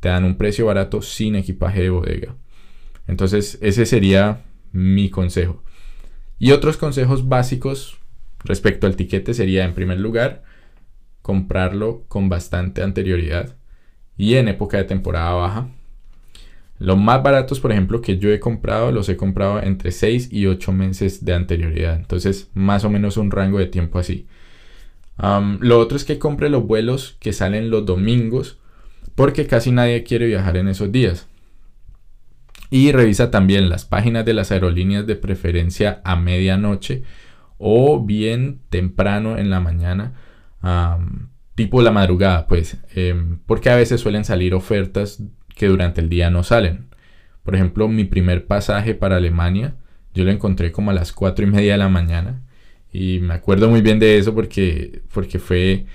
te 0.00 0.08
dan 0.08 0.24
un 0.24 0.36
precio 0.36 0.66
barato 0.66 1.02
sin 1.02 1.36
equipaje 1.36 1.82
de 1.82 1.90
bodega. 1.90 2.34
Entonces 3.06 3.58
ese 3.62 3.86
sería 3.86 4.42
mi 4.72 5.08
consejo. 5.08 5.62
Y 6.38 6.50
otros 6.50 6.76
consejos 6.76 7.28
básicos 7.28 7.98
respecto 8.44 8.86
al 8.86 8.96
tiquete 8.96 9.32
sería 9.32 9.64
en 9.64 9.74
primer 9.74 10.00
lugar 10.00 10.42
comprarlo 11.22 12.04
con 12.08 12.28
bastante 12.28 12.82
anterioridad 12.82 13.56
y 14.16 14.34
en 14.34 14.48
época 14.48 14.78
de 14.78 14.84
temporada 14.84 15.32
baja. 15.32 15.68
Los 16.78 16.98
más 16.98 17.22
baratos, 17.22 17.60
por 17.60 17.72
ejemplo, 17.72 18.02
que 18.02 18.18
yo 18.18 18.30
he 18.30 18.40
comprado, 18.40 18.92
los 18.92 19.08
he 19.08 19.16
comprado 19.16 19.62
entre 19.62 19.92
6 19.92 20.28
y 20.30 20.46
8 20.46 20.72
meses 20.72 21.24
de 21.24 21.34
anterioridad. 21.34 21.96
Entonces, 21.96 22.50
más 22.54 22.84
o 22.84 22.90
menos 22.90 23.16
un 23.16 23.30
rango 23.30 23.58
de 23.58 23.66
tiempo 23.66 23.98
así. 23.98 24.26
lo 25.18 25.78
otro 25.78 25.96
es 25.96 26.04
que 26.04 26.18
compre 26.18 26.50
los 26.50 26.66
vuelos 26.66 27.16
que 27.20 27.32
salen 27.32 27.70
los 27.70 27.86
domingos 27.86 28.58
porque 29.14 29.46
casi 29.46 29.72
nadie 29.72 30.04
quiere 30.04 30.26
viajar 30.26 30.56
en 30.58 30.68
esos 30.68 30.92
días. 30.92 31.26
Y 32.70 32.92
revisa 32.92 33.30
también 33.30 33.68
las 33.68 33.84
páginas 33.84 34.24
de 34.24 34.34
las 34.34 34.52
aerolíneas 34.52 35.06
de 35.06 35.16
preferencia 35.16 36.00
a 36.04 36.16
medianoche 36.16 37.02
o 37.58 38.04
bien 38.04 38.60
temprano 38.68 39.38
en 39.38 39.50
la 39.50 39.60
mañana, 39.60 40.12
tipo 41.54 41.80
la 41.80 41.92
madrugada, 41.92 42.46
pues, 42.46 42.76
em, 42.94 43.38
porque 43.46 43.70
a 43.70 43.76
veces 43.76 44.00
suelen 44.00 44.24
salir 44.24 44.54
ofertas 44.54 45.22
que 45.56 45.66
durante 45.66 46.00
el 46.00 46.08
día 46.08 46.30
no 46.30 46.44
salen. 46.44 46.86
Por 47.42 47.56
ejemplo, 47.56 47.88
mi 47.88 48.04
primer 48.04 48.46
pasaje 48.46 48.94
para 48.94 49.16
Alemania, 49.16 49.74
yo 50.14 50.24
lo 50.24 50.30
encontré 50.30 50.70
como 50.70 50.92
a 50.92 50.94
las 50.94 51.12
4 51.12 51.46
y 51.46 51.50
media 51.50 51.72
de 51.72 51.78
la 51.78 51.88
mañana. 51.88 52.42
Y 52.92 53.18
me 53.20 53.34
acuerdo 53.34 53.68
muy 53.68 53.80
bien 53.80 53.98
de 53.98 54.18
eso 54.18 54.34
porque, 54.34 55.02
porque 55.12 55.38
fue 55.38 55.86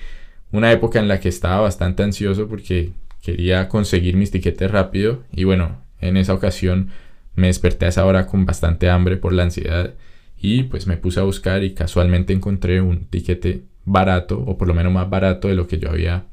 una 0.51 0.71
época 0.71 0.99
en 0.99 1.07
la 1.07 1.19
que 1.19 1.29
estaba 1.29 1.61
bastante 1.61 2.03
ansioso 2.03 2.47
porque 2.47 2.91
quería 3.21 3.69
conseguir 3.69 4.17
mis 4.17 4.31
tiquetes 4.31 4.69
rápido. 4.69 5.23
Y 5.31 5.43
bueno, 5.45 5.81
en 5.99 6.17
esa 6.17 6.33
ocasión 6.33 6.89
me 7.35 7.47
desperté 7.47 7.85
a 7.85 7.89
esa 7.89 8.05
hora 8.05 8.25
con 8.27 8.45
bastante 8.45 8.89
hambre 8.89 9.17
por 9.17 9.33
la 9.33 9.43
ansiedad. 9.43 9.93
Y 10.37 10.63
pues 10.63 10.87
me 10.87 10.97
puse 10.97 11.19
a 11.19 11.23
buscar 11.23 11.63
y 11.63 11.73
casualmente 11.73 12.33
encontré 12.33 12.81
un 12.81 13.05
tiquete 13.05 13.63
barato, 13.85 14.39
o 14.39 14.57
por 14.57 14.67
lo 14.67 14.73
menos 14.73 14.91
más 14.91 15.09
barato 15.09 15.47
de 15.47 15.55
lo 15.55 15.67
que 15.67 15.77
yo 15.77 15.89
había 15.89 16.25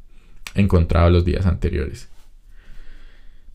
encontrado 0.55 1.11
los 1.11 1.25
días 1.25 1.47
anteriores. 1.47 2.09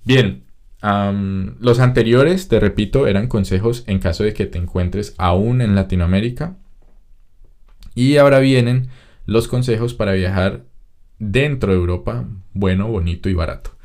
Bien, 0.06 0.44
los 0.82 1.80
anteriores, 1.80 2.50
te 2.50 2.60
repito, 2.60 3.08
eran 3.08 3.28
consejos 3.28 3.86
en 3.88 4.00
caso 4.00 4.26
de 4.26 4.34
que 4.34 4.46
te 4.46 4.58
encuentres 4.58 5.16
aún 5.18 5.62
en 5.62 5.76
Latinoamérica. 5.76 6.58
Y 7.96 8.18
ahora 8.18 8.40
vienen 8.40 8.90
los 9.26 9.48
consejos 9.48 9.94
para 9.94 10.12
viajar 10.12 10.66
dentro 11.20 11.72
de 11.72 11.78
Europa, 11.78 12.26
bueno, 12.52 12.90
bonito 12.90 13.30
y 13.30 13.34
barato. 13.34 13.78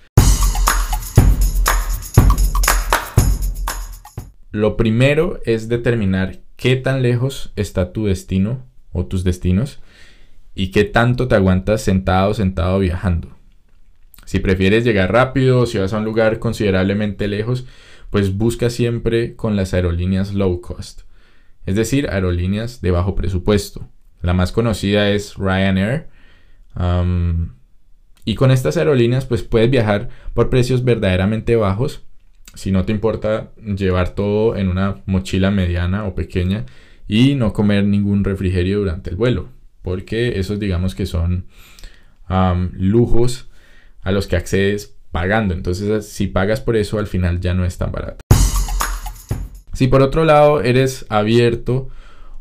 Lo 4.50 4.76
primero 4.76 5.38
es 5.44 5.68
determinar 5.68 6.40
qué 6.56 6.74
tan 6.74 7.02
lejos 7.02 7.52
está 7.54 7.92
tu 7.92 8.06
destino 8.06 8.66
o 8.90 9.06
tus 9.06 9.22
destinos 9.22 9.78
y 10.56 10.72
qué 10.72 10.82
tanto 10.82 11.28
te 11.28 11.36
aguantas 11.36 11.82
sentado 11.82 12.34
sentado 12.34 12.80
viajando. 12.80 13.37
Si 14.28 14.40
prefieres 14.40 14.84
llegar 14.84 15.10
rápido 15.10 15.64
si 15.64 15.78
vas 15.78 15.94
a 15.94 15.96
un 15.96 16.04
lugar 16.04 16.38
considerablemente 16.38 17.28
lejos, 17.28 17.64
pues 18.10 18.36
busca 18.36 18.68
siempre 18.68 19.34
con 19.36 19.56
las 19.56 19.72
aerolíneas 19.72 20.34
low 20.34 20.60
cost, 20.60 21.04
es 21.64 21.76
decir, 21.76 22.10
aerolíneas 22.10 22.82
de 22.82 22.90
bajo 22.90 23.14
presupuesto. 23.14 23.88
La 24.20 24.34
más 24.34 24.52
conocida 24.52 25.08
es 25.08 25.36
Ryanair. 25.36 26.08
y 28.26 28.34
con 28.34 28.50
estas 28.50 28.76
aerolíneas 28.76 29.24
pues 29.24 29.44
puedes 29.44 29.70
viajar 29.70 30.10
por 30.34 30.50
precios 30.50 30.84
verdaderamente 30.84 31.56
bajos 31.56 32.02
si 32.52 32.70
no 32.70 32.84
te 32.84 32.92
importa 32.92 33.52
llevar 33.56 34.10
todo 34.10 34.56
en 34.56 34.68
una 34.68 35.00
mochila 35.06 35.50
mediana 35.50 36.04
o 36.04 36.14
pequeña 36.14 36.66
y 37.06 37.34
no 37.34 37.54
comer 37.54 37.84
ningún 37.84 38.24
refrigerio 38.24 38.80
durante 38.80 39.08
el 39.08 39.16
vuelo 39.16 39.48
porque 39.80 40.38
esos 40.38 40.60
digamos 40.60 40.94
que 40.94 41.06
son 41.06 41.46
lujos 42.74 43.47
a 44.08 44.12
los 44.12 44.26
que 44.26 44.36
accedes 44.36 44.96
pagando. 45.10 45.54
Entonces 45.54 46.08
si 46.08 46.26
pagas 46.26 46.60
por 46.60 46.76
eso 46.76 46.98
al 46.98 47.06
final 47.06 47.40
ya 47.40 47.54
no 47.54 47.64
es 47.64 47.78
tan 47.78 47.92
barato. 47.92 48.18
Si 49.72 49.88
por 49.88 50.02
otro 50.02 50.24
lado 50.24 50.62
eres 50.62 51.06
abierto 51.08 51.88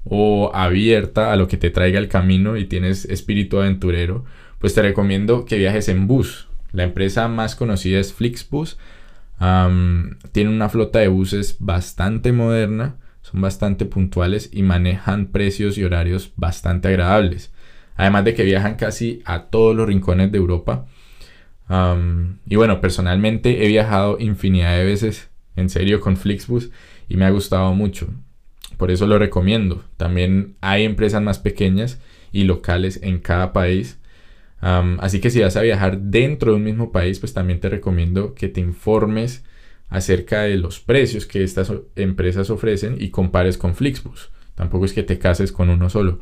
o 0.03 0.51
abierta 0.53 1.31
a 1.31 1.36
lo 1.36 1.47
que 1.47 1.57
te 1.57 1.69
traiga 1.69 2.00
el 2.00 2.07
camino 2.07 2.57
y 2.57 2.65
tienes 2.65 3.05
espíritu 3.05 3.59
aventurero, 3.59 4.25
pues 4.59 4.74
te 4.74 4.81
recomiendo 4.81 5.45
que 5.45 5.57
viajes 5.57 5.89
en 5.89 6.07
bus. 6.07 6.47
La 6.71 6.83
empresa 6.83 7.27
más 7.27 7.55
conocida 7.55 8.00
es 8.00 8.13
Flixbus. 8.13 8.77
tiene 9.38 10.50
una 10.50 10.69
flota 10.69 11.00
de 11.00 11.09
buses 11.09 11.57
bastante 11.59 12.31
moderna 12.31 12.97
son 13.29 13.41
bastante 13.41 13.83
puntuales 13.83 14.50
y 14.53 14.63
manejan 14.63 15.27
precios 15.27 15.77
y 15.77 15.83
horarios 15.83 16.31
bastante 16.38 16.88
agradables. 16.88 17.51
Además 17.97 18.24
de 18.24 18.33
que 18.33 18.43
viajan 18.43 18.75
casi 18.75 19.21
a 19.25 19.47
todos 19.47 19.75
los 19.75 19.86
rincones 19.86 20.31
de 20.31 20.38
Europa. 20.38 20.86
Y 21.69 22.55
bueno, 22.55 22.79
personalmente 22.81 23.65
he 23.65 23.67
viajado 23.67 24.17
infinidad 24.19 24.77
de 24.77 24.86
veces, 24.86 25.29
en 25.55 25.69
serio, 25.69 26.00
con 26.00 26.17
Flixbus 26.17 26.71
y 27.09 27.17
me 27.17 27.25
ha 27.25 27.29
gustado 27.29 27.74
mucho. 27.74 28.07
Por 28.77 28.91
eso 28.91 29.07
lo 29.07 29.17
recomiendo. 29.17 29.83
También 29.97 30.55
hay 30.62 30.83
empresas 30.83 31.21
más 31.21 31.39
pequeñas 31.39 32.00
y 32.31 32.43
locales 32.43 33.00
en 33.03 33.19
cada 33.19 33.53
país. 33.53 34.00
así 34.59 35.19
que 35.19 35.29
si 35.29 35.41
vas 35.41 35.57
a 35.57 35.62
viajar 35.62 36.00
dentro 36.00 36.51
de 36.51 36.57
un 36.57 36.63
mismo 36.63 36.91
país, 36.91 37.19
pues 37.19 37.33
también 37.33 37.59
te 37.59 37.69
recomiendo 37.69 38.33
que 38.33 38.50
te 38.50 38.62
informes 38.62 39.43
acerca 39.89 40.41
de 40.41 40.57
los 40.57 40.79
precios 40.79 41.25
que 41.25 41.43
estas 41.43 41.71
empresas 41.95 42.50
ofrecen 42.50 42.97
y 43.00 43.09
compares 43.09 43.57
con 43.57 43.75
Flixbus. 43.75 44.31
Tampoco 44.55 44.86
es 44.86 44.93
que 44.93 45.03
te 45.03 45.19
cases 45.19 45.51
con 45.51 45.69
uno 45.69 45.89
solo. 45.89 46.19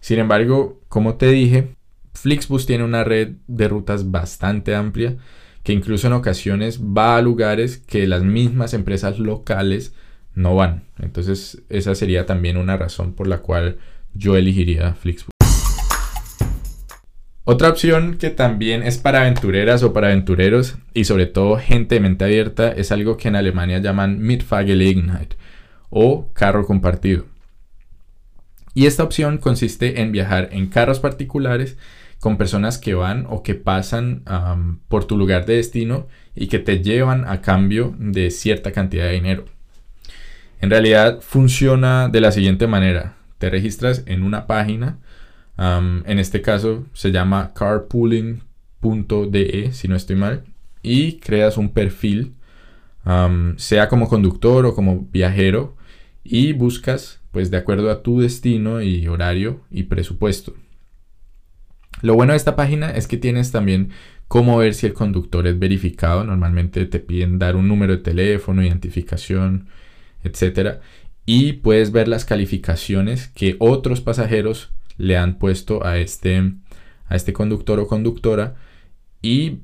Sin 0.00 0.18
embargo, 0.18 0.80
como 0.88 1.16
te 1.16 1.28
dije, 1.28 1.74
Flixbus 2.20 2.66
tiene 2.66 2.84
una 2.84 3.04
red 3.04 3.36
de 3.46 3.68
rutas 3.68 4.10
bastante 4.10 4.74
amplia 4.74 5.16
que 5.62 5.72
incluso 5.72 6.06
en 6.06 6.14
ocasiones 6.14 6.80
va 6.80 7.16
a 7.16 7.22
lugares 7.22 7.78
que 7.78 8.06
las 8.06 8.22
mismas 8.22 8.74
empresas 8.74 9.18
locales 9.18 9.94
no 10.34 10.54
van. 10.54 10.84
Entonces 10.98 11.62
esa 11.68 11.94
sería 11.94 12.26
también 12.26 12.56
una 12.56 12.76
razón 12.76 13.12
por 13.14 13.26
la 13.26 13.38
cual 13.38 13.78
yo 14.14 14.36
elegiría 14.36 14.94
Flixbus. 14.94 15.30
Otra 17.44 17.70
opción 17.70 18.18
que 18.18 18.30
también 18.30 18.82
es 18.82 18.98
para 18.98 19.22
aventureras 19.22 19.82
o 19.82 19.92
para 19.92 20.08
aventureros 20.08 20.76
y 20.92 21.04
sobre 21.04 21.26
todo 21.26 21.56
gente 21.56 21.94
de 21.94 22.00
mente 22.00 22.24
abierta 22.24 22.70
es 22.70 22.92
algo 22.92 23.16
que 23.16 23.28
en 23.28 23.36
Alemania 23.36 23.78
llaman 23.78 24.20
Mitfahrgelegenheit 24.20 25.34
o 25.88 26.30
carro 26.34 26.66
compartido. 26.66 27.24
Y 28.74 28.86
esta 28.86 29.02
opción 29.02 29.38
consiste 29.38 30.02
en 30.02 30.12
viajar 30.12 30.50
en 30.52 30.66
carros 30.66 31.00
particulares 31.00 31.78
con 32.20 32.36
personas 32.36 32.78
que 32.78 32.94
van 32.94 33.26
o 33.28 33.42
que 33.42 33.54
pasan 33.54 34.22
por 34.88 35.04
tu 35.04 35.16
lugar 35.16 35.46
de 35.46 35.56
destino 35.56 36.06
y 36.34 36.48
que 36.48 36.58
te 36.58 36.82
llevan 36.82 37.24
a 37.26 37.40
cambio 37.40 37.94
de 37.98 38.30
cierta 38.30 38.72
cantidad 38.72 39.06
de 39.06 39.12
dinero. 39.12 39.44
En 40.60 40.70
realidad 40.70 41.20
funciona 41.20 42.08
de 42.08 42.20
la 42.20 42.32
siguiente 42.32 42.66
manera. 42.66 43.14
Te 43.38 43.50
registras 43.50 44.02
en 44.06 44.22
una 44.22 44.46
página 44.46 44.98
en 45.58 46.18
este 46.18 46.40
caso 46.40 46.86
se 46.92 47.10
llama 47.10 47.52
carpooling.de, 47.54 48.40
si 49.72 49.88
no 49.88 49.96
estoy 49.96 50.14
mal, 50.16 50.44
y 50.82 51.14
creas 51.18 51.56
un 51.56 51.70
perfil, 51.70 52.34
sea 53.56 53.88
como 53.88 54.08
conductor 54.08 54.66
o 54.66 54.74
como 54.74 55.08
viajero, 55.10 55.76
y 56.22 56.52
buscas, 56.52 57.20
pues 57.32 57.50
de 57.50 57.56
acuerdo 57.56 57.90
a 57.90 58.02
tu 58.02 58.20
destino 58.20 58.82
y 58.82 59.08
horario 59.08 59.62
y 59.70 59.84
presupuesto. 59.84 60.54
Lo 62.00 62.14
bueno 62.14 62.32
de 62.32 62.36
esta 62.36 62.56
página 62.56 62.90
es 62.90 63.06
que 63.06 63.16
tienes 63.16 63.50
también 63.50 63.90
cómo 64.28 64.58
ver 64.58 64.74
si 64.74 64.86
el 64.86 64.94
conductor 64.94 65.46
es 65.46 65.58
verificado. 65.58 66.24
Normalmente 66.24 66.84
te 66.86 67.00
piden 67.00 67.38
dar 67.38 67.56
un 67.56 67.68
número 67.68 67.96
de 67.96 68.02
teléfono, 68.02 68.62
identificación, 68.62 69.68
etc. 70.22 70.78
Y 71.26 71.54
puedes 71.54 71.92
ver 71.92 72.08
las 72.08 72.24
calificaciones 72.24 73.28
que 73.28 73.56
otros 73.58 74.00
pasajeros 74.00 74.70
le 74.96 75.16
han 75.16 75.38
puesto 75.38 75.84
a 75.84 75.98
este, 75.98 76.52
a 77.06 77.16
este 77.16 77.32
conductor 77.32 77.78
o 77.80 77.86
conductora. 77.86 78.56
Y 79.22 79.60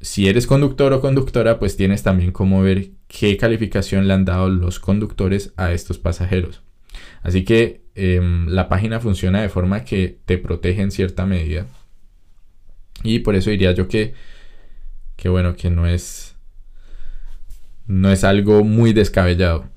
si 0.00 0.28
eres 0.28 0.46
conductor 0.46 0.92
o 0.92 1.00
conductora, 1.00 1.58
pues 1.58 1.76
tienes 1.76 2.02
también 2.02 2.30
cómo 2.30 2.62
ver 2.62 2.90
qué 3.08 3.36
calificación 3.36 4.06
le 4.06 4.14
han 4.14 4.24
dado 4.24 4.48
los 4.48 4.78
conductores 4.78 5.52
a 5.56 5.72
estos 5.72 5.98
pasajeros. 5.98 6.62
Así 7.22 7.44
que 7.44 7.83
em, 7.94 8.48
la 8.48 8.68
página 8.68 9.00
funciona 9.00 9.42
de 9.42 9.48
forma 9.48 9.84
que 9.84 10.18
te 10.24 10.38
protege 10.38 10.82
en 10.82 10.90
cierta 10.90 11.26
medida. 11.26 11.66
Y 13.02 13.20
por 13.20 13.34
eso 13.34 13.50
diría 13.50 13.72
yo 13.72 13.88
que, 13.88 14.14
que 15.16 15.28
bueno, 15.28 15.56
que 15.56 15.70
no 15.70 15.86
es, 15.86 16.36
no 17.86 18.10
es 18.10 18.24
algo 18.24 18.64
muy 18.64 18.92
descabellado. 18.92 19.68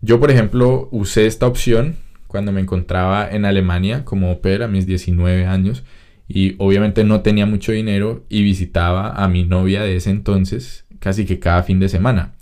Yo, 0.00 0.18
por 0.18 0.30
ejemplo, 0.30 0.88
usé 0.90 1.26
esta 1.26 1.46
opción 1.46 1.96
cuando 2.26 2.50
me 2.50 2.60
encontraba 2.60 3.28
en 3.30 3.44
Alemania 3.44 4.04
como 4.04 4.32
opera 4.32 4.64
a 4.64 4.68
mis 4.68 4.86
19 4.86 5.46
años 5.46 5.84
y 6.26 6.56
obviamente 6.58 7.04
no 7.04 7.20
tenía 7.20 7.46
mucho 7.46 7.72
dinero 7.72 8.24
y 8.28 8.42
visitaba 8.42 9.12
a 9.12 9.28
mi 9.28 9.44
novia 9.44 9.82
de 9.82 9.96
ese 9.96 10.10
entonces 10.10 10.86
casi 10.98 11.26
que 11.26 11.38
cada 11.38 11.62
fin 11.62 11.78
de 11.78 11.88
semana. 11.88 12.32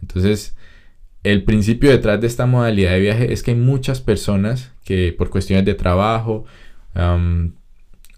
Entonces, 0.00 0.56
el 1.24 1.44
principio 1.44 1.90
detrás 1.90 2.20
de 2.20 2.26
esta 2.26 2.46
modalidad 2.46 2.92
de 2.92 3.00
viaje 3.00 3.32
es 3.32 3.42
que 3.42 3.50
hay 3.52 3.56
muchas 3.56 4.00
personas 4.00 4.72
que 4.84 5.12
por 5.12 5.30
cuestiones 5.30 5.64
de 5.64 5.74
trabajo 5.74 6.44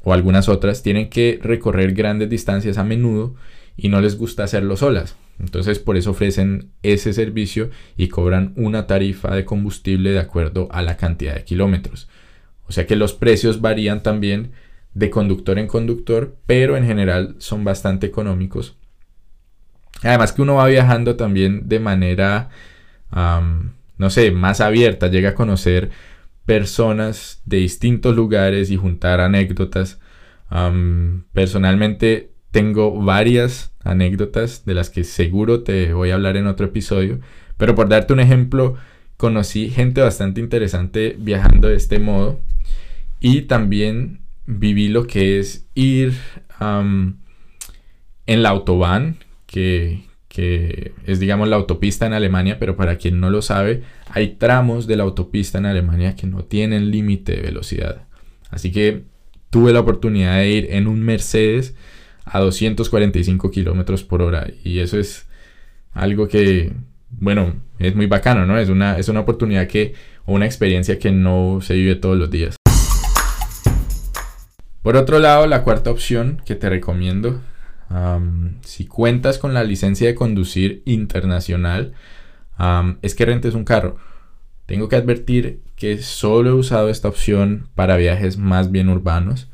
o 0.03 0.13
algunas 0.13 0.49
otras 0.49 0.83
tienen 0.83 1.11
que 1.11 1.39
recorrer 1.43 1.93
grandes 1.93 2.31
distancias 2.31 2.79
a 2.79 2.85
menudo 2.85 3.35
y 3.77 3.89
no 3.89 4.01
les 4.01 4.17
gusta 4.17 4.45
hacerlo 4.45 4.77
solas. 4.77 5.17
Entonces 5.39 5.79
por 5.79 5.97
eso 5.97 6.11
ofrecen 6.11 6.71
ese 6.83 7.13
servicio 7.13 7.71
y 7.97 8.09
cobran 8.09 8.53
una 8.57 8.87
tarifa 8.87 9.35
de 9.35 9.45
combustible 9.45 10.11
de 10.11 10.19
acuerdo 10.19 10.69
a 10.71 10.83
la 10.83 10.97
cantidad 10.97 11.35
de 11.35 11.45
kilómetros. 11.45 12.09
O 12.67 12.73
sea 12.73 12.87
que 12.87 12.97
los 12.97 13.15
precios 13.15 13.61
varían 13.61 14.03
también 14.03 14.53
de 14.95 15.11
conductor 15.11 15.59
en 15.59 15.67
conductor, 15.67 16.37
pero 16.47 16.77
en 16.77 16.85
general 16.85 17.37
son 17.39 17.65
bastante 17.65 18.07
económicos. 18.07 18.77
Además 20.03 20.33
que 20.33 20.43
uno 20.43 20.57
va 20.57 20.67
viajando 20.67 21.17
también 21.17 21.69
de 21.69 21.81
manera, 21.81 22.51
no 23.13 24.11
sé, 24.11 24.31
más 24.31 24.61
abierta, 24.61 25.09
llega 25.09 25.31
a 25.31 25.35
conocer 25.35 25.91
personas 26.47 27.43
de 27.45 27.59
distintos 27.59 28.17
lugares 28.17 28.71
y 28.71 28.77
juntar 28.77 29.21
anécdotas. 29.21 30.01
personalmente 31.33 32.31
tengo 32.51 33.01
varias 33.01 33.73
anécdotas 33.85 34.65
de 34.65 34.75
las 34.75 34.91
que 34.91 35.05
seguro 35.05 35.63
te 35.63 35.93
voy 35.93 36.11
a 36.11 36.15
hablar 36.15 36.37
en 36.37 36.47
otro 36.47 36.67
episodio. 36.67 37.21
Pero 37.57 37.75
por 37.75 37.89
darte 37.89 38.13
un 38.13 38.21
ejemplo, 38.21 38.77
conocí 39.17 39.71
gente 39.71 40.01
bastante 40.01 40.41
interesante 40.41 41.15
viajando 41.19 41.69
de 41.69 41.77
este 41.77 41.99
modo. 41.99 42.41
Y 43.21 43.43
también 43.43 44.21
viví 44.47 44.89
lo 44.89 45.07
que 45.07 45.39
es 45.39 45.67
ir 45.75 46.15
en 48.27 48.43
la 48.43 48.49
autobahn, 48.49 49.19
que, 49.47 50.05
que 50.31 50.93
es 51.07 51.19
digamos 51.19 51.49
la 51.49 51.57
autopista 51.57 52.07
en 52.07 52.13
Alemania, 52.13 52.59
pero 52.61 52.77
para 52.77 52.99
quien 52.99 53.19
no 53.19 53.31
lo 53.31 53.43
sabe, 53.43 53.83
hay 54.11 54.37
tramos 54.37 54.87
de 54.87 54.95
la 54.95 55.03
autopista 55.03 55.59
en 55.59 55.67
Alemania 55.67 56.15
que 56.15 56.29
no 56.29 56.45
tienen 56.45 56.93
límite 56.93 57.35
de 57.35 57.43
velocidad. 57.43 58.05
Así 58.49 58.71
que 58.71 59.03
tuve 59.51 59.73
la 59.73 59.81
oportunidad 59.81 60.37
de 60.37 60.49
ir 60.49 60.69
en 60.71 60.87
un 60.87 61.03
Mercedes 61.03 61.75
a 62.25 62.39
245 62.39 63.51
kilómetros 63.51 64.05
por 64.05 64.23
hora. 64.23 64.47
Y 64.63 64.79
eso 64.79 65.01
es 65.01 65.27
algo 65.93 66.29
que, 66.29 66.75
bueno, 67.11 67.57
es 67.81 67.97
muy 67.97 68.07
bacano, 68.07 68.47
¿no? 68.47 68.57
Es 68.57 68.69
una, 68.69 68.99
es 68.99 69.09
una 69.09 69.21
oportunidad 69.21 69.67
que, 69.67 69.95
o 70.27 70.35
una 70.35 70.47
experiencia 70.47 71.01
que 71.01 71.11
no 71.11 71.59
se 71.61 71.75
vive 71.75 71.97
todos 71.97 72.17
los 72.17 72.31
días. 72.31 72.55
Por 74.83 74.97
otro 74.97 75.19
lado, 75.19 75.49
la 75.49 75.65
cuarta 75.65 75.91
opción 75.91 76.41
que 76.47 76.55
te 76.55 76.71
recomiendo, 76.71 77.43
si 78.63 78.87
cuentas 78.87 79.39
con 79.39 79.55
la 79.55 79.65
licencia 79.65 80.07
de 80.07 80.15
conducir 80.15 80.83
internacional, 80.85 81.93
es 83.03 83.15
que 83.15 83.27
rentes 83.27 83.55
un 83.55 83.65
carro. 83.65 83.97
Tengo 84.67 84.89
que 84.89 84.97
advertir 84.97 85.63
que 85.77 85.99
solo 85.99 86.51
he 86.51 86.55
usado 86.55 86.89
esta 86.89 87.09
opción 87.09 87.69
para 87.75 87.97
viajes 87.97 88.37
más 88.39 88.71
bien 88.71 88.89
urbanos 88.89 89.51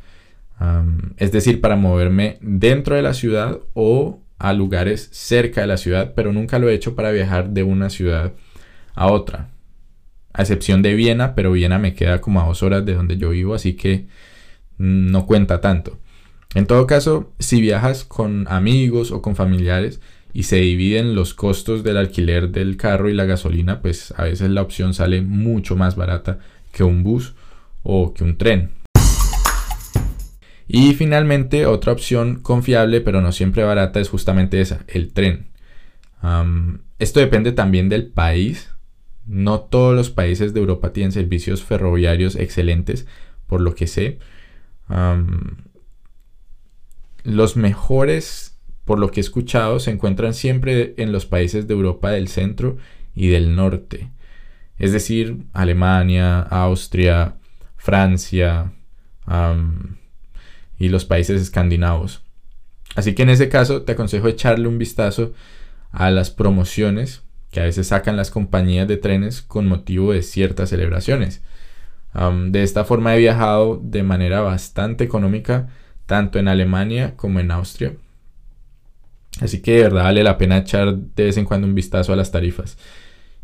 es 1.19 1.33
decir, 1.33 1.61
para 1.61 1.77
moverme 1.77 2.39
dentro 2.41 2.97
de 2.97 3.03
la 3.03 3.15
ciudad 3.15 3.61
o 3.75 4.21
a 4.39 4.53
lugares 4.53 5.09
cerca 5.13 5.61
de 5.61 5.67
la 5.67 5.77
ciudad, 5.77 6.13
pero 6.15 6.33
nunca 6.33 6.59
lo 6.59 6.69
he 6.69 6.75
hecho 6.75 6.95
para 6.95 7.11
viajar 7.11 7.51
de 7.51 7.63
una 7.63 7.91
ciudad 7.91 8.33
a 8.95 9.09
otra. 9.09 9.51
A 10.33 10.43
excepción 10.43 10.83
de 10.83 10.95
Viena, 10.95 11.35
pero 11.35 11.53
Viena 11.53 11.79
me 11.79 11.95
queda 11.95 12.21
como 12.21 12.41
a 12.41 12.47
dos 12.47 12.63
horas 12.63 12.85
de 12.85 12.95
donde 12.95 13.17
yo 13.17 13.31
vivo, 13.31 13.55
así 13.55 13.75
que 13.75 14.07
no 14.79 15.27
cuenta 15.27 15.61
tanto. 15.61 15.99
En 16.57 16.67
todo 16.67 16.87
caso, 16.87 17.35
si 17.39 17.61
viajas 17.61 18.05
con 18.05 18.47
amigos 18.49 19.13
o 19.13 19.21
con 19.21 19.37
familiares 19.37 20.01
y 20.33 20.45
se 20.45 20.57
dividen 20.57 21.15
los 21.15 21.35
costos 21.35 21.85
del 21.85 21.99
alquiler 21.99 22.49
del 22.49 22.79
carro 22.79 23.11
y 23.11 23.13
la 23.13 23.27
gasolina, 23.27 23.83
pues 23.83 24.15
a 24.17 24.25
veces 24.25 24.49
la 24.49 24.63
opción 24.63 24.95
sale 24.95 25.21
mucho 25.21 25.77
más 25.77 25.97
barata 25.97 26.39
que 26.73 26.83
un 26.83 27.03
bus 27.03 27.35
o 27.83 28.15
que 28.15 28.25
un 28.25 28.39
tren. 28.39 28.71
Y 30.67 30.95
finalmente, 30.95 31.67
otra 31.67 31.93
opción 31.93 32.37
confiable, 32.37 33.03
pero 33.03 33.21
no 33.21 33.33
siempre 33.33 33.63
barata, 33.63 34.01
es 34.01 34.09
justamente 34.09 34.59
esa, 34.63 34.83
el 34.89 35.13
tren. 35.13 35.49
esto 36.99 37.21
depende 37.21 37.53
también 37.53 37.91
del 37.91 38.07
país. 38.07 38.71
No 39.27 39.61
todos 39.61 39.95
los 39.95 40.09
países 40.09 40.55
de 40.55 40.61
Europa 40.61 40.95
tienen 40.95 41.13
servicios 41.13 41.63
ferroviarios 41.63 42.35
excelentes, 42.35 43.07
por 43.47 43.61
lo 43.61 43.75
que 43.75 43.87
sé. 43.87 44.21
Los 47.27 47.57
mejores, 47.57 48.59
por 48.85 48.99
lo 48.99 49.11
que 49.11 49.21
he 49.21 49.23
escuchado, 49.23 49.81
se 49.81 49.91
encuentran 49.91 50.33
siempre 50.33 50.95
en 50.97 51.13
los 51.13 51.27
países 51.27 51.67
de 51.67 51.75
Europa 51.75 52.11
del 52.11 52.29
centro 52.29 52.77
y 53.15 53.29
del 53.29 53.57
norte. 53.57 54.11
Es 54.79 54.93
decir, 54.93 55.45
Alemania, 55.53 56.41
Austria, 56.41 57.37
Francia, 57.77 58.73
y 60.79 60.89
los 60.89 61.05
países 61.05 61.43
escandinavos. 61.43 62.23
Así 62.95 63.15
que 63.15 63.23
en 63.23 63.31
ese 63.31 63.49
caso 63.49 63.83
te 63.83 63.93
aconsejo 63.93 64.29
echarle 64.29 64.69
un 64.69 64.79
vistazo 64.79 65.33
a 65.91 66.11
las 66.11 66.31
promociones 66.31 67.23
que 67.51 67.61
a 67.61 67.65
veces 67.65 67.89
sacan 67.89 68.17
las 68.17 68.31
compañías 68.31 68.87
de 68.87 68.97
trenes 68.97 69.43
con 69.43 69.67
motivo 69.67 70.13
de 70.13 70.23
ciertas 70.23 70.71
celebraciones. 70.71 71.43
de 72.49 72.63
esta 72.63 72.85
forma 72.85 73.15
he 73.15 73.19
viajado 73.19 73.81
de 73.83 74.03
manera 74.03 74.41
bastante 74.41 75.05
económica 75.05 75.69
tanto 76.07 76.39
en 76.39 76.49
Alemania 76.49 77.15
como 77.17 77.41
en 77.41 77.51
Austria. 77.51 77.95
Así 79.41 79.61
que 79.61 79.73
de 79.73 79.83
verdad 79.83 80.05
vale 80.05 80.25
la 80.25 80.39
pena 80.39 80.59
echar 80.59 80.97
de 80.97 81.25
vez 81.25 81.37
en 81.37 81.45
cuando 81.45 81.67
un 81.67 81.75
vistazo 81.75 82.13
a 82.13 82.17
las 82.17 82.33
tarifas. 82.33 82.79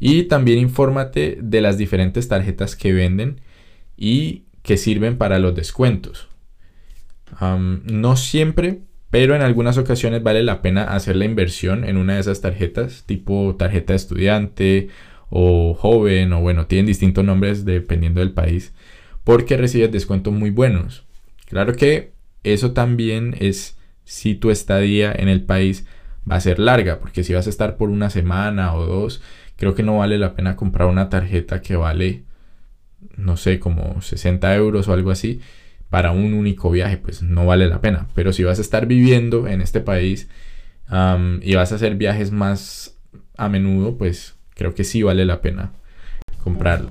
Y 0.00 0.24
también 0.24 0.58
infórmate 0.58 1.38
de 1.40 1.60
las 1.60 1.78
diferentes 1.78 2.28
tarjetas 2.28 2.76
que 2.76 2.92
venden 2.92 3.40
y 3.96 4.44
que 4.62 4.76
sirven 4.76 5.18
para 5.18 5.38
los 5.38 5.54
descuentos 5.54 6.28
no 7.40 8.16
siempre, 8.16 8.80
pero 9.10 9.34
en 9.34 9.42
algunas 9.42 9.78
ocasiones 9.78 10.22
vale 10.22 10.42
la 10.42 10.62
pena 10.62 10.84
hacer 10.84 11.16
la 11.16 11.24
inversión 11.24 11.84
en 11.84 11.96
una 11.96 12.14
de 12.14 12.20
esas 12.20 12.40
tarjetas, 12.40 13.04
tipo 13.06 13.56
tarjeta 13.58 13.92
de 13.92 13.96
estudiante 13.96 14.88
o 15.30 15.74
joven, 15.74 16.32
o 16.32 16.40
bueno, 16.40 16.66
tienen 16.66 16.86
distintos 16.86 17.24
nombres 17.24 17.64
dependiendo 17.64 18.20
del 18.20 18.32
país, 18.32 18.74
porque 19.24 19.56
recibes 19.56 19.90
descuentos 19.90 20.32
muy 20.32 20.50
buenos. 20.50 21.04
Claro 21.46 21.74
que 21.74 22.11
eso 22.44 22.72
también 22.72 23.36
es 23.38 23.78
si 24.04 24.34
tu 24.34 24.50
estadía 24.50 25.12
en 25.12 25.28
el 25.28 25.42
país 25.42 25.86
va 26.30 26.36
a 26.36 26.40
ser 26.40 26.58
larga, 26.58 26.98
porque 26.98 27.24
si 27.24 27.34
vas 27.34 27.46
a 27.46 27.50
estar 27.50 27.76
por 27.76 27.90
una 27.90 28.10
semana 28.10 28.74
o 28.74 28.84
dos, 28.84 29.22
creo 29.56 29.74
que 29.74 29.82
no 29.82 29.98
vale 29.98 30.18
la 30.18 30.34
pena 30.34 30.56
comprar 30.56 30.88
una 30.88 31.08
tarjeta 31.08 31.62
que 31.62 31.76
vale, 31.76 32.24
no 33.16 33.36
sé, 33.36 33.58
como 33.58 34.00
60 34.00 34.54
euros 34.54 34.88
o 34.88 34.92
algo 34.92 35.10
así, 35.10 35.40
para 35.88 36.12
un 36.12 36.32
único 36.32 36.70
viaje, 36.70 36.96
pues 36.96 37.22
no 37.22 37.46
vale 37.46 37.68
la 37.68 37.80
pena. 37.80 38.08
Pero 38.14 38.32
si 38.32 38.44
vas 38.44 38.58
a 38.58 38.62
estar 38.62 38.86
viviendo 38.86 39.46
en 39.46 39.60
este 39.60 39.80
país 39.80 40.28
y 41.40 41.54
vas 41.54 41.72
a 41.72 41.74
hacer 41.74 41.96
viajes 41.96 42.32
más 42.32 42.98
a 43.36 43.48
menudo, 43.48 43.96
pues 43.96 44.36
creo 44.54 44.74
que 44.74 44.84
sí 44.84 45.02
vale 45.02 45.24
la 45.24 45.40
pena 45.40 45.72
comprarlo. 46.42 46.90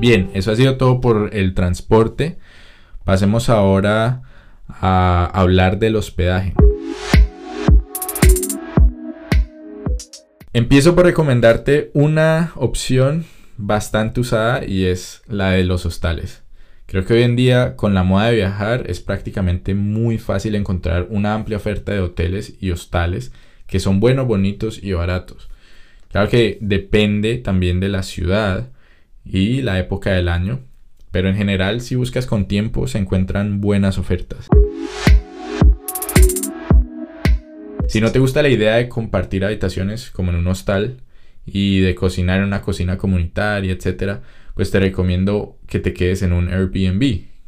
Bien, 0.00 0.30
eso 0.34 0.52
ha 0.52 0.56
sido 0.56 0.76
todo 0.76 1.00
por 1.00 1.30
el 1.32 1.54
transporte. 1.54 2.38
Pasemos 3.04 3.48
ahora 3.48 4.22
a 4.68 5.28
hablar 5.34 5.80
del 5.80 5.96
hospedaje. 5.96 6.54
Empiezo 10.52 10.94
por 10.94 11.04
recomendarte 11.04 11.90
una 11.94 12.52
opción 12.54 13.24
bastante 13.56 14.20
usada 14.20 14.64
y 14.64 14.84
es 14.84 15.22
la 15.26 15.50
de 15.50 15.64
los 15.64 15.84
hostales. 15.84 16.44
Creo 16.86 17.04
que 17.04 17.14
hoy 17.14 17.22
en 17.22 17.34
día 17.34 17.74
con 17.74 17.92
la 17.92 18.04
moda 18.04 18.28
de 18.28 18.36
viajar 18.36 18.84
es 18.88 19.00
prácticamente 19.00 19.74
muy 19.74 20.16
fácil 20.18 20.54
encontrar 20.54 21.08
una 21.10 21.34
amplia 21.34 21.56
oferta 21.56 21.92
de 21.92 22.00
hoteles 22.00 22.54
y 22.60 22.70
hostales 22.70 23.32
que 23.66 23.80
son 23.80 23.98
buenos, 23.98 24.28
bonitos 24.28 24.80
y 24.80 24.92
baratos. 24.92 25.48
Claro 26.10 26.28
que 26.30 26.56
depende 26.60 27.38
también 27.38 27.80
de 27.80 27.88
la 27.88 28.04
ciudad 28.04 28.70
y 29.30 29.62
la 29.62 29.78
época 29.78 30.12
del 30.12 30.28
año, 30.28 30.60
pero 31.10 31.28
en 31.28 31.36
general 31.36 31.80
si 31.80 31.94
buscas 31.94 32.26
con 32.26 32.48
tiempo 32.48 32.86
se 32.86 32.98
encuentran 32.98 33.60
buenas 33.60 33.98
ofertas. 33.98 34.48
Si 37.88 38.00
no 38.00 38.12
te 38.12 38.18
gusta 38.18 38.42
la 38.42 38.48
idea 38.50 38.76
de 38.76 38.88
compartir 38.88 39.44
habitaciones 39.44 40.10
como 40.10 40.30
en 40.30 40.36
un 40.36 40.46
hostal 40.46 40.98
y 41.46 41.80
de 41.80 41.94
cocinar 41.94 42.40
en 42.40 42.46
una 42.46 42.60
cocina 42.60 42.98
comunitaria, 42.98 43.72
etcétera, 43.72 44.22
pues 44.54 44.70
te 44.70 44.78
recomiendo 44.78 45.58
que 45.66 45.78
te 45.78 45.94
quedes 45.94 46.22
en 46.22 46.32
un 46.32 46.48
Airbnb, 46.48 47.00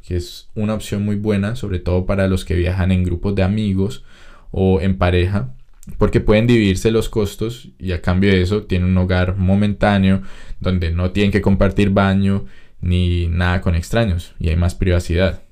que 0.06 0.16
es 0.16 0.48
una 0.54 0.74
opción 0.74 1.04
muy 1.04 1.16
buena, 1.16 1.56
sobre 1.56 1.78
todo 1.78 2.06
para 2.06 2.26
los 2.26 2.44
que 2.44 2.54
viajan 2.54 2.90
en 2.92 3.04
grupos 3.04 3.34
de 3.34 3.42
amigos 3.42 4.04
o 4.50 4.80
en 4.80 4.96
pareja, 4.96 5.54
porque 5.98 6.20
pueden 6.20 6.46
dividirse 6.46 6.90
los 6.90 7.08
costos 7.08 7.70
y 7.78 7.92
a 7.92 8.02
cambio 8.02 8.30
de 8.30 8.42
eso 8.42 8.64
tienen 8.64 8.90
un 8.90 8.98
hogar 8.98 9.36
momentáneo 9.36 10.22
donde 10.60 10.90
no 10.90 11.10
tienen 11.10 11.32
que 11.32 11.40
compartir 11.40 11.90
baño 11.90 12.46
ni 12.80 13.26
nada 13.28 13.60
con 13.60 13.74
extraños 13.74 14.34
y 14.38 14.48
hay 14.48 14.56
más 14.56 14.74
privacidad. 14.74 15.42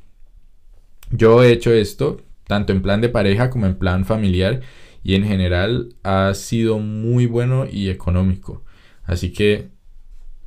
Yo 1.11 1.43
he 1.43 1.53
hecho 1.53 1.73
esto 1.73 2.23
tanto 2.47 2.73
en 2.73 2.83
plan 2.83 3.01
de 3.01 3.09
pareja 3.09 3.51
como 3.51 3.67
en 3.67 3.77
plan 3.77 4.05
familiar 4.05 4.63
y 5.03 5.15
en 5.15 5.25
general 5.25 5.95
ha 6.03 6.35
sido 6.35 6.79
muy 6.79 7.27
bueno 7.27 7.67
y 7.71 7.91
económico. 7.91 8.65
Así 9.05 9.33
que 9.33 9.69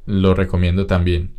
lo 0.05 0.33
recomiendo 0.33 0.87
también. 0.87 1.35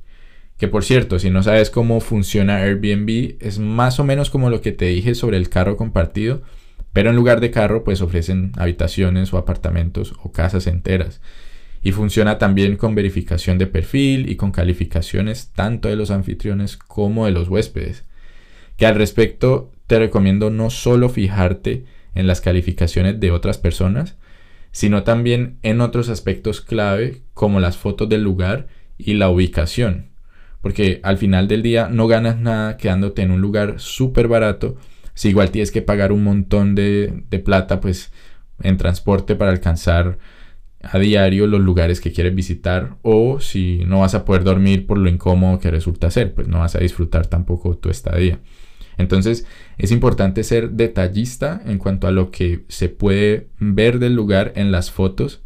Que 0.57 0.69
por 0.69 0.85
cierto, 0.85 1.19
si 1.19 1.31
no 1.31 1.43
sabes 1.43 1.71
cómo 1.71 2.01
funciona 2.01 2.59
Airbnb, 2.59 3.37
es 3.41 3.59
más 3.59 3.99
o 3.99 4.05
menos 4.05 4.31
como 4.31 4.51
lo 4.51 4.61
que 4.61 4.73
te 4.73 4.87
dije 4.87 5.15
sobre 5.15 5.37
el 5.37 5.49
carro 5.49 5.77
compartido, 5.77 6.43
pero 6.93 7.11
en 7.11 7.17
lugar 7.17 7.41
de 7.41 7.51
carro 7.51 7.85
pues 7.85 8.01
ofrecen 8.01 8.53
habitaciones 8.57 9.33
o 9.33 9.39
apartamentos 9.39 10.15
o 10.23 10.33
casas 10.33 10.67
enteras. 10.67 11.21
Y 11.83 11.93
funciona 11.93 12.39
también 12.39 12.77
con 12.77 12.95
verificación 12.95 13.59
de 13.59 13.67
perfil 13.67 14.29
y 14.31 14.37
con 14.37 14.53
calificaciones 14.53 15.51
tanto 15.55 15.89
de 15.89 15.97
los 15.97 16.11
anfitriones 16.11 16.77
como 16.77 17.27
de 17.27 17.33
los 17.33 17.49
huéspedes. 17.49 18.05
Que 18.77 18.87
al 18.87 18.95
respecto 18.95 19.73
te 19.87 19.99
recomiendo 19.99 20.51
no 20.51 20.71
solo 20.71 21.09
fijarte 21.09 21.85
en 22.15 22.27
las 22.27 22.41
calificaciones 22.41 23.19
de 23.19 23.31
otras 23.31 23.59
personas, 23.59 24.17
sino 24.71 25.03
también 25.03 25.59
en 25.63 25.81
otros 25.81 26.09
aspectos 26.09 26.61
clave 26.61 27.23
como 27.35 27.59
las 27.61 27.77
fotos 27.77 28.09
del 28.09 28.23
lugar 28.23 28.69
y 28.97 29.15
la 29.15 29.29
ubicación. 29.29 30.13
porque 30.63 31.01
al 31.03 31.19
final 31.19 31.49
del 31.49 31.61
día 31.61 31.89
no 31.89 32.07
ganas 32.07 32.39
nada 32.39 32.77
quedándote 32.77 33.23
en 33.23 33.33
un 33.33 33.41
lugar 33.41 33.81
súper 33.81 34.29
barato, 34.29 34.77
si 35.15 35.31
igual 35.31 35.51
tienes 35.51 35.71
que 35.71 35.83
pagar 35.83 36.13
un 36.13 36.25
montón 36.25 36.75
de, 36.75 37.25
de 37.31 37.39
plata, 37.39 37.81
pues 37.81 38.13
en 38.63 38.77
transporte 38.77 39.35
para 39.35 39.51
alcanzar 39.51 40.19
a 40.83 40.99
diario 40.99 41.47
los 41.47 41.61
lugares 41.61 42.01
que 42.01 42.13
quieres 42.13 42.35
visitar 42.35 42.97
o 43.03 43.41
si 43.41 43.85
no 43.87 44.01
vas 44.01 44.15
a 44.15 44.25
poder 44.25 44.43
dormir 44.43 44.87
por 44.87 44.99
lo 44.99 45.09
incómodo 45.09 45.59
que 45.61 45.71
resulta 45.71 46.11
ser, 46.11 46.35
pues 46.35 46.49
no 46.49 46.59
vas 46.59 46.75
a 46.75 46.81
disfrutar 46.81 47.27
tampoco 47.27 47.77
tu 47.77 47.89
estadía. 47.89 48.41
Entonces 48.99 49.47
es 49.79 49.91
importante 49.91 50.45
ser 50.45 50.71
detallista 50.71 51.63
en 51.65 51.79
cuanto 51.79 52.07
a 52.07 52.11
lo 52.11 52.31
que 52.31 52.65
se 52.69 52.89
puede 52.89 53.49
ver 53.59 53.99
del 53.99 54.15
lugar 54.15 54.53
en 54.57 54.73
las 54.73 54.91
fotos, 54.91 55.43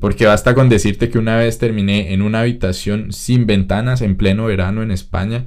porque 0.00 0.26
basta 0.26 0.54
con 0.54 0.68
decirte 0.68 1.10
que 1.10 1.18
una 1.18 1.36
vez 1.36 1.58
terminé 1.58 2.14
en 2.14 2.22
una 2.22 2.40
habitación 2.40 3.12
sin 3.12 3.46
ventanas 3.46 4.00
en 4.00 4.16
pleno 4.16 4.46
verano 4.46 4.82
en 4.82 4.90
España, 4.90 5.46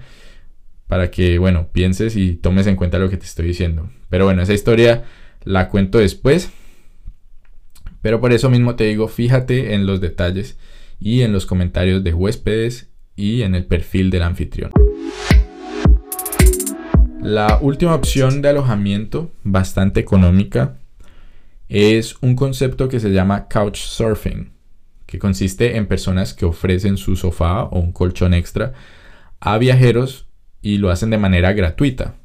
para 0.88 1.12
que, 1.12 1.40
bueno, 1.40 1.70
pienses 1.72 2.16
y 2.16 2.36
tomes 2.36 2.68
en 2.68 2.76
cuenta 2.76 3.00
lo 3.00 3.10
que 3.10 3.18
te 3.18 3.26
estoy 3.26 3.48
diciendo. 3.48 3.90
Pero 4.10 4.26
bueno, 4.26 4.42
esa 4.42 4.54
historia 4.54 5.04
la 5.44 5.70
cuento 5.70 5.98
después. 5.98 6.52
Pero 8.02 8.22
por 8.22 8.34
eso 8.34 8.50
mismo 8.50 8.76
te 8.76 8.84
digo, 8.86 9.08
fíjate 9.08 9.74
en 9.74 9.88
los 9.88 10.00
detalles 10.00 10.58
y 11.00 11.22
en 11.22 11.34
los 11.34 11.46
comentarios 11.46 12.04
de 12.04 12.14
huéspedes 12.14 12.92
y 13.16 13.42
en 13.42 13.56
el 13.56 13.66
perfil 13.66 14.10
del 14.12 14.24
anfitrión. 14.24 14.72
La 17.22 17.58
última 17.60 17.96
opción 17.96 18.44
de 18.44 18.50
alojamiento, 18.50 19.32
bastante 19.44 20.00
económica, 20.00 20.78
es 21.68 22.16
un 22.22 22.36
concepto 22.36 22.88
que 22.88 23.00
se 23.00 23.10
llama 23.10 23.48
couchsurfing, 23.48 24.52
que 25.08 25.18
consiste 25.18 25.78
en 25.78 25.88
personas 25.88 26.36
que 26.36 26.46
ofrecen 26.46 26.98
su 26.98 27.16
sofá 27.16 27.64
o 27.64 27.80
un 27.80 27.92
colchón 27.92 28.36
extra 28.36 28.74
a 29.40 29.58
viajeros 29.58 30.25
y 30.66 30.80
lo 30.80 30.90
hacen 30.90 31.12
de 31.12 31.20
manera 31.20 31.54
gratuita. 31.54 32.16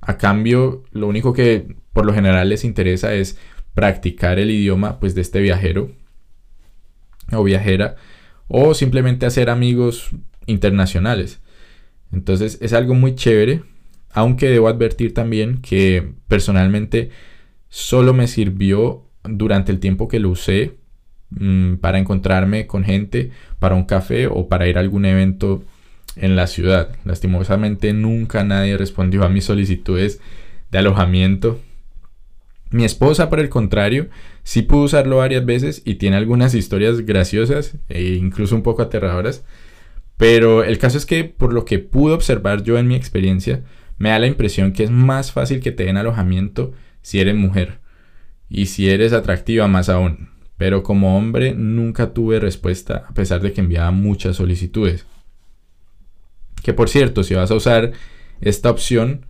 A 0.00 0.18
cambio, 0.18 0.82
lo 0.90 1.06
único 1.06 1.32
que 1.32 1.76
por 1.92 2.04
lo 2.04 2.12
general 2.12 2.48
les 2.48 2.64
interesa 2.64 3.14
es 3.14 3.38
practicar 3.74 4.40
el 4.40 4.50
idioma 4.50 4.98
pues 4.98 5.14
de 5.14 5.20
este 5.20 5.40
viajero 5.40 5.92
o 7.30 7.44
viajera 7.44 7.94
o 8.48 8.74
simplemente 8.74 9.24
hacer 9.24 9.50
amigos 9.50 10.10
internacionales. 10.46 11.40
Entonces 12.10 12.58
es 12.60 12.72
algo 12.72 12.94
muy 12.94 13.14
chévere, 13.14 13.62
aunque 14.10 14.48
debo 14.48 14.66
advertir 14.66 15.14
también 15.14 15.58
que 15.62 16.12
personalmente 16.26 17.10
solo 17.68 18.12
me 18.14 18.26
sirvió 18.26 19.04
durante 19.22 19.70
el 19.70 19.78
tiempo 19.78 20.08
que 20.08 20.18
lo 20.18 20.30
usé 20.30 20.74
mm, 21.30 21.74
para 21.74 22.00
encontrarme 22.00 22.66
con 22.66 22.82
gente, 22.82 23.30
para 23.60 23.76
un 23.76 23.84
café 23.84 24.26
o 24.26 24.48
para 24.48 24.66
ir 24.66 24.76
a 24.76 24.80
algún 24.80 25.04
evento 25.04 25.62
en 26.16 26.36
la 26.36 26.46
ciudad. 26.46 26.96
Lastimosamente 27.04 27.92
nunca 27.92 28.44
nadie 28.44 28.76
respondió 28.76 29.24
a 29.24 29.28
mis 29.28 29.44
solicitudes 29.44 30.20
de 30.70 30.78
alojamiento 30.78 31.60
mi 32.70 32.84
esposa, 32.84 33.30
por 33.30 33.38
el 33.38 33.48
contrario, 33.48 34.08
sí 34.42 34.62
pudo 34.62 34.84
usarlo 34.84 35.18
varias 35.18 35.44
veces 35.46 35.82
y 35.84 35.96
tiene 35.96 36.16
algunas 36.16 36.54
historias 36.54 37.02
graciosas 37.02 37.76
e 37.88 38.14
incluso 38.14 38.56
un 38.56 38.62
poco 38.62 38.82
aterradoras. 38.82 39.44
Pero 40.16 40.64
el 40.64 40.78
caso 40.78 40.98
es 40.98 41.06
que, 41.06 41.24
por 41.24 41.52
lo 41.52 41.64
que 41.64 41.78
pude 41.78 42.14
observar 42.14 42.62
yo 42.62 42.78
en 42.78 42.88
mi 42.88 42.96
experiencia, 42.96 43.62
me 43.98 44.08
da 44.08 44.18
la 44.18 44.26
impresión 44.26 44.72
que 44.72 44.84
es 44.84 44.90
más 44.90 45.30
fácil 45.30 45.60
que 45.60 45.72
te 45.72 45.84
den 45.84 45.96
alojamiento 45.96 46.72
si 47.02 47.20
eres 47.20 47.36
mujer. 47.36 47.78
Y 48.48 48.66
si 48.66 48.90
eres 48.90 49.12
atractiva 49.12 49.68
más 49.68 49.88
aún. 49.88 50.30
Pero 50.56 50.82
como 50.82 51.16
hombre 51.16 51.54
nunca 51.54 52.14
tuve 52.14 52.40
respuesta 52.40 53.04
a 53.08 53.14
pesar 53.14 53.40
de 53.42 53.52
que 53.52 53.60
enviaba 53.60 53.90
muchas 53.90 54.36
solicitudes. 54.36 55.06
Que 56.66 56.74
por 56.74 56.88
cierto, 56.88 57.22
si 57.22 57.32
vas 57.32 57.52
a 57.52 57.54
usar 57.54 57.92
esta 58.40 58.70
opción, 58.70 59.24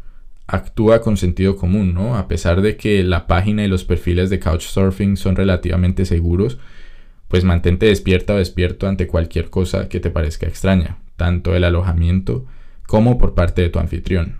actúa 0.46 1.02
con 1.02 1.18
sentido 1.18 1.56
común, 1.56 1.92
¿no? 1.92 2.16
A 2.16 2.28
pesar 2.28 2.62
de 2.62 2.78
que 2.78 3.04
la 3.04 3.26
página 3.26 3.62
y 3.62 3.68
los 3.68 3.84
perfiles 3.84 4.30
de 4.30 4.40
Couchsurfing 4.40 5.18
son 5.18 5.36
relativamente 5.36 6.06
seguros, 6.06 6.56
pues 7.28 7.44
mantente 7.44 7.84
despierta 7.84 8.32
o 8.32 8.38
despierto 8.38 8.88
ante 8.88 9.06
cualquier 9.06 9.50
cosa 9.50 9.90
que 9.90 10.00
te 10.00 10.08
parezca 10.08 10.46
extraña, 10.46 10.96
tanto 11.16 11.54
el 11.54 11.64
alojamiento 11.64 12.46
como 12.86 13.18
por 13.18 13.34
parte 13.34 13.60
de 13.60 13.68
tu 13.68 13.80
anfitrión. 13.80 14.38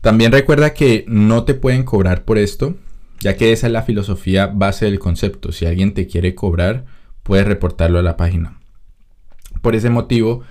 También 0.00 0.30
recuerda 0.30 0.74
que 0.74 1.04
no 1.08 1.42
te 1.42 1.54
pueden 1.54 1.82
cobrar 1.82 2.24
por 2.24 2.38
esto, 2.38 2.76
ya 3.18 3.36
que 3.36 3.50
esa 3.50 3.66
es 3.66 3.72
la 3.72 3.82
filosofía 3.82 4.46
base 4.46 4.84
del 4.84 5.00
concepto. 5.00 5.50
Si 5.50 5.66
alguien 5.66 5.92
te 5.92 6.06
quiere 6.06 6.36
cobrar, 6.36 7.01
puedes 7.22 7.46
reportarlo 7.46 7.98
a 7.98 8.02
la 8.02 8.16
página. 8.16 8.58
Por 9.60 9.74
ese 9.74 9.90
motivo, 9.90 10.42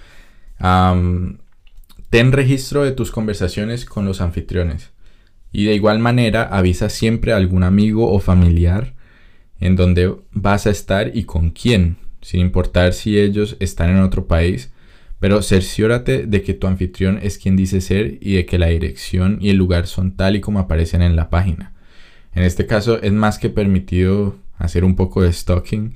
ten 0.60 2.32
registro 2.32 2.84
de 2.84 2.92
tus 2.92 3.12
conversaciones 3.12 3.86
con 3.86 4.06
los 4.06 4.22
anfitriones. 4.22 4.92
Y 5.52 5.66
de 5.66 5.76
igual 5.76 6.00
manera, 6.00 6.44
avisa 6.44 6.90
siempre 6.90 7.34
a 7.34 7.38
algún 7.38 7.64
amigo 7.64 8.12
o 8.12 8.20
familiar 8.20 8.94
en 9.60 9.76
donde 9.76 10.16
vas 10.32 10.66
a 10.66 10.72
estar 10.72 11.12
y 11.16 11.26
con 11.26 11.52
quién, 11.52 11.98
sin 12.22 12.42
importar 12.42 12.94
si 12.94 13.20
ellos 13.20 13.58
están 13.60 13.90
en 13.92 14.00
otro 14.00 14.28
país. 14.28 14.72
Pero 15.20 15.44
cerciórate 15.44 16.26
de 16.26 16.42
que 16.42 16.56
tu 16.56 16.66
anfitrión 16.66 17.20
es 17.22 17.38
quien 17.38 17.56
dice 17.56 17.80
ser 17.80 18.18
y 18.22 18.34
de 18.34 18.46
que 18.48 18.58
la 18.58 18.68
dirección 18.68 19.38
y 19.40 19.50
el 19.50 19.58
lugar 19.58 19.86
son 19.86 20.16
tal 20.16 20.36
y 20.36 20.42
como 20.42 20.60
aparecen 20.60 21.04
en 21.04 21.16
la 21.16 21.30
página. 21.30 21.74
En 22.34 22.44
este 22.44 22.66
caso 22.66 23.00
es 23.02 23.12
más 23.12 23.38
que 23.38 23.50
permitido 23.50 24.36
hacer 24.58 24.84
un 24.84 24.96
poco 24.96 25.22
de 25.22 25.32
stalking 25.32 25.94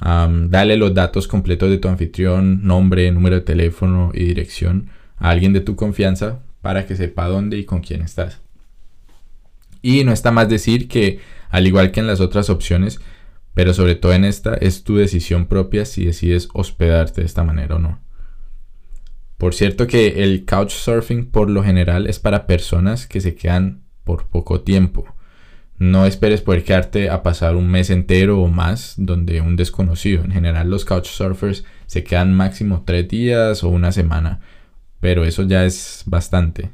dale 0.00 0.76
los 0.76 0.94
datos 0.94 1.26
completos 1.26 1.70
de 1.70 1.78
tu 1.78 1.88
anfitrión, 1.88 2.64
nombre, 2.64 3.10
número 3.10 3.36
de 3.36 3.42
teléfono 3.42 4.10
y 4.14 4.24
dirección 4.24 4.90
a 5.16 5.30
alguien 5.30 5.52
de 5.52 5.60
tu 5.60 5.76
confianza 5.76 6.40
para 6.62 6.86
que 6.86 6.96
sepa 6.96 7.26
dónde 7.26 7.58
y 7.58 7.64
con 7.64 7.80
quién 7.80 8.02
estás. 8.02 8.40
Y 9.82 10.04
no 10.04 10.12
está 10.12 10.30
más 10.30 10.48
decir 10.48 10.88
que, 10.88 11.20
al 11.50 11.66
igual 11.66 11.92
que 11.92 12.00
en 12.00 12.06
las 12.06 12.20
otras 12.20 12.50
opciones, 12.50 13.00
pero 13.54 13.74
sobre 13.74 13.94
todo 13.94 14.12
en 14.12 14.24
esta, 14.24 14.54
es 14.54 14.84
tu 14.84 14.96
decisión 14.96 15.46
propia 15.46 15.84
si 15.84 16.04
decides 16.04 16.48
hospedarte 16.52 17.22
de 17.22 17.26
esta 17.26 17.44
manera 17.44 17.76
o 17.76 17.78
no. 17.78 18.00
Por 19.36 19.54
cierto 19.54 19.86
que 19.86 20.24
el 20.24 20.44
couchsurfing 20.44 21.30
por 21.30 21.48
lo 21.48 21.62
general 21.62 22.06
es 22.08 22.18
para 22.18 22.46
personas 22.46 23.06
que 23.06 23.20
se 23.20 23.34
quedan 23.36 23.82
por 24.04 24.26
poco 24.28 24.62
tiempo 24.62 25.14
no 25.78 26.06
esperes 26.06 26.40
poder 26.40 26.64
quedarte 26.64 27.08
a 27.08 27.22
pasar 27.22 27.54
un 27.54 27.68
mes 27.68 27.90
entero 27.90 28.40
o 28.40 28.48
más 28.48 28.94
donde 28.96 29.40
un 29.40 29.56
desconocido. 29.56 30.24
En 30.24 30.32
general 30.32 30.70
los 30.70 30.84
couchsurfers 30.84 31.64
se 31.86 32.02
quedan 32.02 32.34
máximo 32.34 32.82
tres 32.84 33.08
días 33.08 33.62
o 33.62 33.68
una 33.68 33.92
semana. 33.92 34.40
Pero 35.00 35.24
eso 35.24 35.44
ya 35.44 35.64
es 35.64 36.02
bastante. 36.06 36.70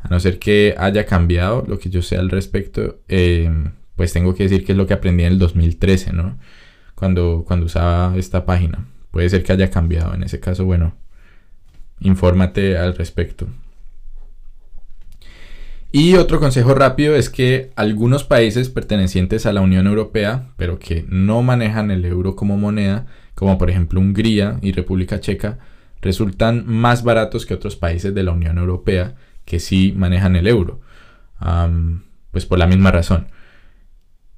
A 0.00 0.08
no 0.08 0.18
ser 0.18 0.38
que 0.38 0.74
haya 0.78 1.06
cambiado 1.06 1.64
lo 1.68 1.78
que 1.78 1.90
yo 1.90 2.02
sé 2.02 2.16
al 2.16 2.30
respecto, 2.30 3.00
em, 3.08 3.72
pues 3.96 4.12
tengo 4.12 4.34
que 4.34 4.44
decir 4.44 4.64
que 4.64 4.72
es 4.72 4.78
lo 4.78 4.86
que 4.86 4.94
aprendí 4.94 5.24
en 5.24 5.32
el 5.32 5.38
2013, 5.38 6.12
¿no? 6.12 6.38
Cuando, 6.94 7.44
cuando 7.46 7.66
usaba 7.66 8.16
esta 8.16 8.46
página. 8.46 8.86
Puede 9.10 9.28
ser 9.28 9.44
que 9.44 9.52
haya 9.52 9.70
cambiado. 9.70 10.14
En 10.14 10.22
ese 10.24 10.40
caso, 10.40 10.64
bueno, 10.64 10.96
infórmate 12.00 12.76
al 12.78 12.96
respecto. 12.96 13.46
Y 15.92 16.14
otro 16.14 16.38
consejo 16.38 16.74
rápido 16.74 17.16
es 17.16 17.30
que 17.30 17.72
algunos 17.74 18.22
países 18.22 18.68
pertenecientes 18.68 19.44
a 19.44 19.52
la 19.52 19.60
Unión 19.60 19.88
Europea, 19.88 20.50
pero 20.56 20.78
que 20.78 21.04
no 21.08 21.42
manejan 21.42 21.90
el 21.90 22.04
euro 22.04 22.36
como 22.36 22.56
moneda, 22.56 23.06
como 23.34 23.58
por 23.58 23.70
ejemplo 23.70 23.98
Hungría 23.98 24.58
y 24.62 24.70
República 24.70 25.18
Checa, 25.18 25.58
resultan 26.00 26.64
más 26.66 27.02
baratos 27.02 27.44
que 27.44 27.54
otros 27.54 27.74
países 27.74 28.14
de 28.14 28.22
la 28.22 28.32
Unión 28.32 28.58
Europea 28.58 29.16
que 29.44 29.58
sí 29.58 29.92
manejan 29.96 30.36
el 30.36 30.46
euro. 30.46 30.80
pues 32.30 32.46
por 32.46 32.58
la 32.58 32.66
misma 32.68 32.92
razón. 32.92 33.26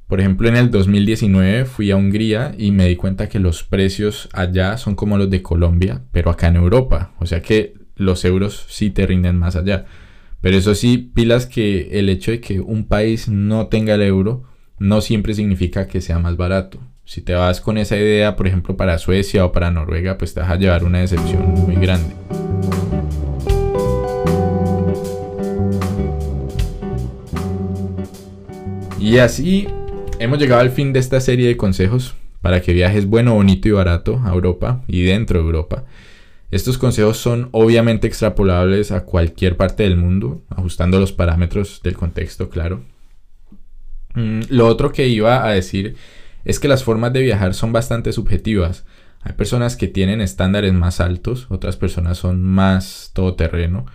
Por 0.07 0.21
ejemplo, 0.21 0.49
en 0.49 0.57
el 0.57 0.71
2019 0.71 1.65
fui 1.67 1.91
a 1.91 1.97
Hungría 1.97 2.55
y 2.57 2.71
me 2.71 2.87
di 2.87 2.97
cuenta 2.97 3.29
que 3.29 3.39
los 3.39 3.63
precios 3.63 4.29
allá 4.33 4.77
son 4.79 4.95
como 4.95 5.19
los 5.19 5.31
de 5.31 5.43
Colombia, 5.43 6.03
pero 6.13 6.31
acá 6.31 6.49
en 6.49 6.57
Europa. 6.57 7.13
O 7.19 7.27
sea 7.27 7.43
que 7.43 7.75
los 7.97 8.25
euros 8.25 8.67
sí 8.69 8.91
te 8.91 9.07
rinden 9.07 9.39
más 9.39 9.57
allá. 9.57 9.87
Pero 10.43 10.57
eso 10.57 10.75
sí, 10.75 10.99
pilas 10.99 11.47
que 11.47 11.89
el 11.93 12.09
hecho 12.09 12.33
de 12.33 12.41
que 12.41 12.61
un 12.61 12.89
país 12.89 13.29
no 13.29 13.69
tenga 13.69 13.95
el 13.95 14.03
euro 14.03 14.43
no 14.81 15.01
siempre 15.01 15.35
significa 15.35 15.87
que 15.87 16.01
sea 16.01 16.19
más 16.19 16.37
barato. 16.37 16.81
Si 17.05 17.21
te 17.21 17.33
vas 17.35 17.61
con 17.61 17.79
esa 17.79 17.97
idea, 17.97 18.35
por 18.35 18.49
ejemplo, 18.49 18.77
para 18.77 18.99
Suecia 18.99 19.45
o 19.45 19.53
para 19.53 19.71
Noruega, 19.71 20.19
pues 20.19 20.35
te 20.35 20.41
vas 20.41 20.51
a 20.51 20.57
llevar 20.57 20.83
una 20.83 20.99
decepción 20.99 21.49
muy 21.49 21.77
grande. 21.77 22.13
Y 28.99 29.19
así 29.19 29.69
hemos 30.19 30.41
llegado 30.41 30.61
al 30.61 30.71
fin 30.71 30.93
de 30.93 30.99
esta 30.99 31.21
serie 31.21 31.47
de 31.47 31.57
consejos 31.57 32.17
para 32.41 32.61
que 32.63 32.73
viajes 32.73 33.07
bueno, 33.07 33.35
bonito 33.35 33.69
y 33.69 33.73
barato 33.73 34.21
a 34.25 34.33
Europa 34.33 34.83
y 34.89 35.05
dentro 35.05 35.39
de 35.39 35.47
Europa. 35.47 35.85
Estos 36.53 36.77
consejos 36.77 37.17
son 37.17 37.49
obviamente 37.53 38.07
extrapolables 38.07 38.93
a 38.93 39.07
cualquier 39.07 39.57
parte 39.57 39.85
del 39.85 39.97
mundo, 39.97 40.43
ajustando 40.51 41.01
los 41.01 41.11
parámetros 41.11 41.81
del 41.83 41.97
contexto, 41.97 42.51
claro. 42.51 42.85
Mm, 44.15 44.43
lo 44.51 44.67
otro 44.67 44.93
que 44.93 45.09
iba 45.09 45.47
a 45.47 45.53
decir 45.53 45.97
es 46.45 46.61
que 46.61 46.69
las 46.69 46.85
formas 46.85 47.15
de 47.15 47.23
viajar 47.23 47.55
son 47.55 47.73
bastante 47.73 48.13
subjetivas. 48.13 48.85
Hay 49.23 49.33
personas 49.33 49.77
que 49.77 49.89
tienen 49.89 50.21
estándares 50.21 50.75
más 50.75 51.01
altos, 51.01 51.47
otras 51.49 51.79
personas 51.79 52.19
son 52.19 52.43
más 52.43 53.13
todoterreno. 53.15 53.87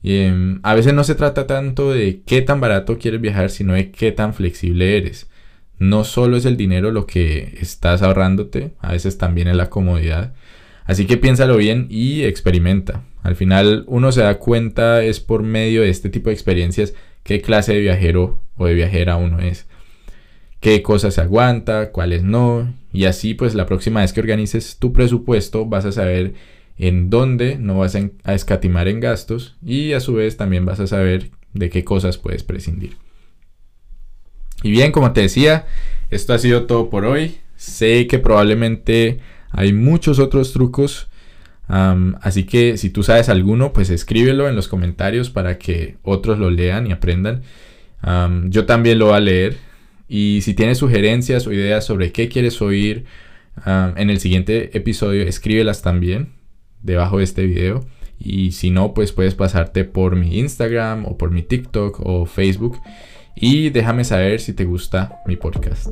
Y, 0.00 0.18
em, 0.18 0.60
a 0.62 0.74
veces 0.74 0.94
no 0.94 1.02
se 1.02 1.16
trata 1.16 1.48
tanto 1.48 1.90
de 1.90 2.22
qué 2.24 2.40
tan 2.40 2.60
barato 2.60 2.98
quieres 2.98 3.20
viajar, 3.20 3.50
sino 3.50 3.74
de 3.74 3.90
qué 3.90 4.12
tan 4.12 4.32
flexible 4.32 4.96
eres. 4.96 5.28
No 5.80 6.04
solo 6.04 6.36
es 6.36 6.44
el 6.44 6.56
dinero 6.56 6.92
lo 6.92 7.06
que 7.06 7.58
estás 7.60 8.02
ahorrándote, 8.02 8.76
a 8.78 8.92
veces 8.92 9.18
también 9.18 9.48
es 9.48 9.56
la 9.56 9.70
comodidad. 9.70 10.34
Así 10.90 11.06
que 11.06 11.16
piénsalo 11.16 11.56
bien 11.56 11.86
y 11.88 12.24
experimenta. 12.24 13.04
Al 13.22 13.36
final 13.36 13.84
uno 13.86 14.10
se 14.10 14.22
da 14.22 14.40
cuenta 14.40 15.04
es 15.04 15.20
por 15.20 15.44
medio 15.44 15.82
de 15.82 15.88
este 15.88 16.08
tipo 16.08 16.30
de 16.30 16.34
experiencias 16.34 16.94
qué 17.22 17.40
clase 17.40 17.74
de 17.74 17.80
viajero 17.80 18.40
o 18.56 18.66
de 18.66 18.74
viajera 18.74 19.14
uno 19.14 19.38
es. 19.38 19.68
Qué 20.58 20.82
cosas 20.82 21.14
se 21.14 21.20
aguanta, 21.20 21.92
cuáles 21.92 22.24
no. 22.24 22.74
Y 22.92 23.04
así 23.04 23.34
pues 23.34 23.54
la 23.54 23.66
próxima 23.66 24.00
vez 24.00 24.12
que 24.12 24.18
organices 24.18 24.78
tu 24.80 24.92
presupuesto 24.92 25.64
vas 25.64 25.84
a 25.84 25.92
saber 25.92 26.34
en 26.76 27.08
dónde 27.08 27.56
no 27.56 27.78
vas 27.78 27.94
a 28.24 28.34
escatimar 28.34 28.88
en 28.88 28.98
gastos 28.98 29.58
y 29.64 29.92
a 29.92 30.00
su 30.00 30.14
vez 30.14 30.36
también 30.36 30.64
vas 30.64 30.80
a 30.80 30.88
saber 30.88 31.30
de 31.52 31.70
qué 31.70 31.84
cosas 31.84 32.18
puedes 32.18 32.42
prescindir. 32.42 32.96
Y 34.64 34.72
bien, 34.72 34.90
como 34.90 35.12
te 35.12 35.20
decía, 35.20 35.66
esto 36.10 36.34
ha 36.34 36.38
sido 36.38 36.66
todo 36.66 36.90
por 36.90 37.04
hoy. 37.04 37.36
Sé 37.54 38.08
que 38.08 38.18
probablemente 38.18 39.20
hay 39.50 39.72
muchos 39.72 40.18
otros 40.18 40.52
trucos. 40.52 41.08
así 41.68 42.44
que 42.44 42.76
si 42.76 42.90
tú 42.90 43.02
sabes 43.02 43.28
alguno, 43.28 43.72
pues 43.72 43.90
escríbelo 43.90 44.48
en 44.48 44.56
los 44.56 44.68
comentarios 44.68 45.30
para 45.30 45.58
que 45.58 45.96
otros 46.02 46.38
lo 46.38 46.50
lean 46.50 46.86
y 46.86 46.92
aprendan. 46.92 47.42
yo 48.48 48.66
también 48.66 48.98
lo 48.98 49.06
voy 49.06 49.16
a 49.16 49.20
leer. 49.20 49.58
Y 50.08 50.40
si 50.42 50.54
tienes 50.54 50.78
sugerencias 50.78 51.46
o 51.46 51.52
ideas 51.52 51.84
sobre 51.84 52.10
qué 52.10 52.28
quieres 52.28 52.60
oír 52.60 53.04
en 53.64 54.10
el 54.10 54.18
siguiente 54.20 54.76
episodio, 54.76 55.22
escríbelas 55.22 55.82
también 55.82 56.30
debajo 56.82 57.18
de 57.18 57.24
este 57.24 57.46
video. 57.46 57.86
Y 58.18 58.52
si 58.52 58.70
no, 58.70 58.92
pues 58.92 59.12
puedes 59.12 59.34
pasarte 59.34 59.84
por 59.84 60.16
mi 60.16 60.38
Instagram 60.38 61.06
o 61.06 61.16
por 61.16 61.30
mi 61.30 61.42
TikTok 61.42 62.00
o 62.04 62.26
Facebook 62.26 62.78
y 63.34 63.70
déjame 63.70 64.04
saber 64.04 64.40
si 64.40 64.52
te 64.52 64.64
gusta 64.64 65.20
mi 65.26 65.36
podcast. 65.36 65.88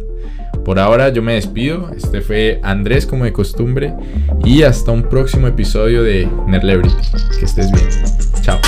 Por 0.65 0.79
ahora 0.79 1.09
yo 1.11 1.23
me 1.23 1.35
despido, 1.35 1.91
este 1.97 2.21
fue 2.21 2.61
Andrés 2.63 3.07
como 3.07 3.25
de 3.25 3.33
costumbre 3.33 3.95
y 4.45 4.63
hasta 4.63 4.93
un 4.93 5.03
próximo 5.03 5.47
episodio 5.47 6.03
de 6.03 6.29
Nerlebrity. 6.47 6.95
Que 7.39 7.45
estés 7.45 7.71
bien. 7.73 7.89
Chao. 8.43 8.59